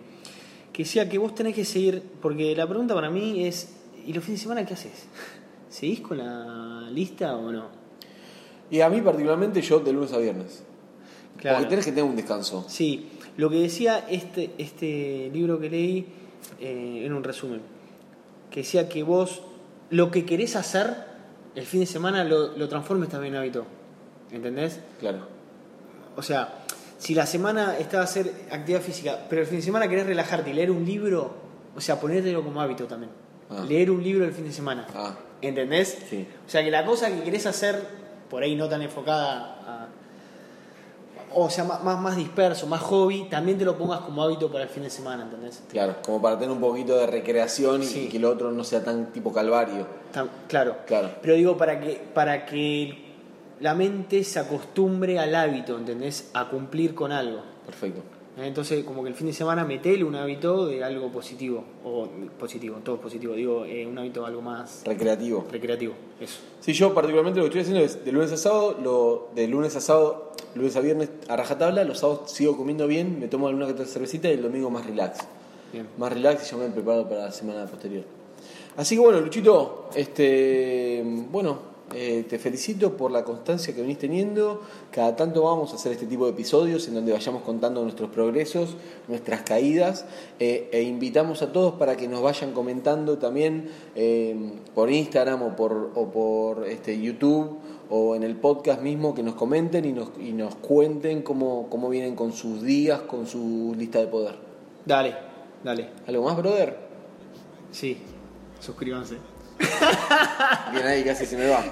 que 0.72 0.84
decía 0.84 1.08
que 1.08 1.18
vos 1.18 1.34
tenés 1.34 1.54
que 1.54 1.64
seguir, 1.64 2.02
porque 2.22 2.54
la 2.54 2.66
pregunta 2.66 2.94
para 2.94 3.10
mí 3.10 3.44
es, 3.44 3.74
¿y 4.06 4.12
los 4.12 4.24
fines 4.24 4.40
de 4.40 4.42
semana 4.44 4.64
qué 4.64 4.74
haces? 4.74 5.06
¿Seguís 5.68 6.00
con 6.00 6.18
la 6.18 6.88
lista 6.90 7.36
o 7.36 7.52
no? 7.52 7.79
Y 8.70 8.80
a 8.80 8.88
mí 8.88 9.00
particularmente 9.00 9.60
yo 9.62 9.80
de 9.80 9.92
lunes 9.92 10.12
a 10.12 10.18
viernes. 10.18 10.62
Porque 11.34 11.66
tenés 11.66 11.84
que 11.84 11.92
tener 11.92 12.04
un 12.04 12.16
descanso. 12.16 12.64
Sí, 12.68 13.08
lo 13.36 13.48
que 13.50 13.56
decía 13.56 14.06
este, 14.08 14.50
este 14.58 15.30
libro 15.32 15.58
que 15.58 15.70
leí, 15.70 16.06
eh, 16.60 17.02
en 17.04 17.12
un 17.12 17.24
resumen, 17.24 17.60
que 18.50 18.60
decía 18.60 18.88
que 18.88 19.02
vos 19.02 19.42
lo 19.90 20.10
que 20.10 20.24
querés 20.24 20.56
hacer 20.56 21.10
el 21.54 21.66
fin 21.66 21.80
de 21.80 21.86
semana 21.86 22.24
lo, 22.24 22.56
lo 22.56 22.68
transformes 22.68 23.08
también 23.08 23.34
en 23.34 23.40
hábito. 23.40 23.64
¿Entendés? 24.30 24.80
Claro. 25.00 25.26
O 26.16 26.22
sea, 26.22 26.64
si 26.98 27.14
la 27.14 27.26
semana 27.26 27.78
está 27.78 28.00
a 28.00 28.04
hacer 28.04 28.30
actividad 28.50 28.82
física, 28.82 29.26
pero 29.28 29.42
el 29.42 29.48
fin 29.48 29.56
de 29.56 29.62
semana 29.62 29.88
querés 29.88 30.06
relajarte 30.06 30.50
y 30.50 30.52
leer 30.52 30.70
un 30.70 30.84
libro, 30.84 31.34
o 31.74 31.80
sea, 31.80 31.98
ponértelo 31.98 32.44
como 32.44 32.60
hábito 32.60 32.84
también. 32.84 33.10
Ah. 33.48 33.64
Leer 33.66 33.90
un 33.90 34.02
libro 34.02 34.24
el 34.24 34.32
fin 34.32 34.44
de 34.44 34.52
semana. 34.52 34.86
Ah, 34.94 35.16
¿Entendés? 35.40 35.98
Sí. 36.08 36.26
O 36.46 36.48
sea, 36.48 36.62
que 36.62 36.70
la 36.70 36.84
cosa 36.84 37.08
que 37.08 37.22
querés 37.22 37.46
hacer, 37.46 37.82
por 38.30 38.42
ahí 38.42 38.54
no 38.56 38.68
tan 38.68 38.80
enfocada 38.82 39.58
a. 39.66 39.88
O 41.32 41.48
sea, 41.48 41.62
más, 41.62 41.84
más, 41.84 42.00
más 42.00 42.16
disperso, 42.16 42.66
más 42.66 42.80
hobby, 42.80 43.28
también 43.30 43.56
te 43.56 43.64
lo 43.64 43.78
pongas 43.78 44.00
como 44.00 44.20
hábito 44.22 44.50
para 44.50 44.64
el 44.64 44.70
fin 44.70 44.82
de 44.82 44.90
semana, 44.90 45.22
¿entendés? 45.22 45.62
claro. 45.70 45.94
Como 46.04 46.20
para 46.20 46.36
tener 46.36 46.50
un 46.50 46.60
poquito 46.60 46.96
de 46.96 47.06
recreación 47.06 47.82
y 47.84 48.08
que 48.08 48.18
lo 48.18 48.30
otro 48.30 48.50
no 48.50 48.64
sea 48.64 48.82
tan 48.82 49.12
tipo 49.12 49.32
calvario. 49.32 49.86
Tam- 50.12 50.28
claro. 50.48 50.78
Claro. 50.86 51.10
Pero 51.22 51.34
digo, 51.34 51.56
para 51.56 51.78
que, 51.80 52.02
para 52.12 52.46
que 52.46 53.04
la 53.60 53.74
mente 53.74 54.24
se 54.24 54.40
acostumbre 54.40 55.20
al 55.20 55.32
hábito, 55.36 55.76
¿entendés? 55.78 56.30
A 56.34 56.48
cumplir 56.48 56.96
con 56.96 57.12
algo. 57.12 57.42
Perfecto. 57.64 58.00
Entonces, 58.46 58.84
como 58.84 59.02
que 59.02 59.08
el 59.10 59.14
fin 59.14 59.26
de 59.26 59.32
semana 59.32 59.64
metele 59.64 60.04
un 60.04 60.14
hábito 60.14 60.66
de 60.66 60.82
algo 60.82 61.10
positivo. 61.10 61.64
O 61.84 62.08
positivo, 62.38 62.76
todo 62.82 62.96
positivo. 62.98 63.34
Digo, 63.34 63.64
eh, 63.64 63.86
un 63.86 63.98
hábito 63.98 64.24
algo 64.24 64.40
más 64.42 64.82
Recreativo. 64.84 65.46
recreativo. 65.50 65.94
Eso. 66.20 66.38
Sí, 66.60 66.72
yo 66.72 66.94
particularmente 66.94 67.38
lo 67.40 67.44
que 67.44 67.58
estoy 67.58 67.60
haciendo 67.62 67.84
es 67.84 68.04
de 68.04 68.12
lunes 68.12 68.32
a 68.32 68.36
sábado, 68.36 68.76
lo, 68.82 69.28
de 69.34 69.46
lunes 69.48 69.74
a 69.76 69.80
sábado, 69.80 70.32
lunes 70.54 70.76
a 70.76 70.80
viernes 70.80 71.10
a 71.28 71.36
rajatabla, 71.36 71.84
los 71.84 71.98
sábados 71.98 72.30
sigo 72.30 72.56
comiendo 72.56 72.86
bien, 72.86 73.18
me 73.20 73.28
tomo 73.28 73.48
alguna 73.48 73.66
que 73.66 73.72
otra 73.72 73.84
cervecita 73.86 74.28
y 74.28 74.32
el 74.32 74.42
domingo 74.42 74.70
más 74.70 74.86
relax. 74.86 75.18
Bien. 75.72 75.86
Más 75.98 76.12
relax 76.12 76.46
y 76.46 76.50
ya 76.50 76.56
me 76.56 76.68
preparo 76.68 77.08
para 77.08 77.26
la 77.26 77.32
semana 77.32 77.66
posterior. 77.66 78.04
Así 78.76 78.94
que 78.94 79.00
bueno, 79.00 79.20
Luchito, 79.20 79.88
este, 79.94 81.02
bueno, 81.30 81.69
eh, 81.94 82.24
te 82.28 82.38
felicito 82.38 82.96
por 82.96 83.10
la 83.10 83.24
constancia 83.24 83.74
que 83.74 83.80
venís 83.80 83.98
teniendo. 83.98 84.62
Cada 84.90 85.16
tanto 85.16 85.42
vamos 85.42 85.72
a 85.72 85.76
hacer 85.76 85.92
este 85.92 86.06
tipo 86.06 86.24
de 86.24 86.32
episodios 86.32 86.86
en 86.88 86.94
donde 86.94 87.12
vayamos 87.12 87.42
contando 87.42 87.82
nuestros 87.82 88.10
progresos, 88.10 88.76
nuestras 89.08 89.42
caídas, 89.42 90.04
eh, 90.38 90.68
e 90.72 90.82
invitamos 90.82 91.42
a 91.42 91.52
todos 91.52 91.74
para 91.74 91.96
que 91.96 92.06
nos 92.06 92.22
vayan 92.22 92.52
comentando 92.52 93.18
también 93.18 93.70
eh, 93.96 94.36
por 94.74 94.90
Instagram 94.90 95.42
o 95.42 95.56
por, 95.56 95.90
o 95.94 96.10
por 96.10 96.66
este, 96.68 97.00
YouTube 97.00 97.58
o 97.90 98.14
en 98.14 98.22
el 98.22 98.36
podcast 98.36 98.82
mismo 98.82 99.14
que 99.14 99.24
nos 99.24 99.34
comenten 99.34 99.84
y 99.84 99.92
nos, 99.92 100.10
y 100.20 100.32
nos 100.32 100.54
cuenten 100.54 101.22
cómo, 101.22 101.66
cómo 101.68 101.88
vienen 101.88 102.14
con 102.14 102.32
sus 102.32 102.62
días, 102.62 103.00
con 103.00 103.26
su 103.26 103.74
lista 103.76 103.98
de 103.98 104.06
poder. 104.06 104.36
Dale, 104.86 105.16
dale. 105.64 105.88
¿Algo 106.06 106.24
más, 106.24 106.36
brother? 106.36 106.78
Sí. 107.72 107.98
Suscríbanse. 108.60 109.16
Bien 110.72 110.86
ahí, 110.86 111.04
casi 111.04 111.26
se 111.26 111.36
me 111.36 111.48
va. 111.48 111.62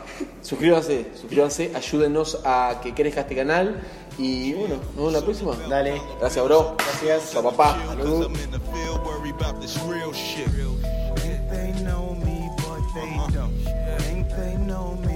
Suscríbanse, 0.43 1.07
suscríbanse, 1.15 1.73
ayúdenos 1.75 2.41
a 2.45 2.81
que 2.83 2.95
crezca 2.95 3.23
este 3.23 3.35
canal 3.35 3.81
y 4.19 4.53
bueno, 4.55 4.77
nos 4.77 4.97
vemos 4.97 5.13
la 5.13 5.21
próxima. 5.21 5.57
Dale. 5.69 6.01
Gracias, 6.21 6.45
bro. 6.45 6.77
Gracias. 6.77 7.33
Chao, 7.33 7.43
papá. 7.43 7.79
Salud. 7.87 8.29
They 11.51 11.73
know 11.83 12.15
me, 12.25 12.51
but 12.59 12.83
they 12.95 13.09
don't. 13.33 13.55
Think 14.01 14.29
they 14.37 14.55
know 14.67 14.95
me, 15.07 15.08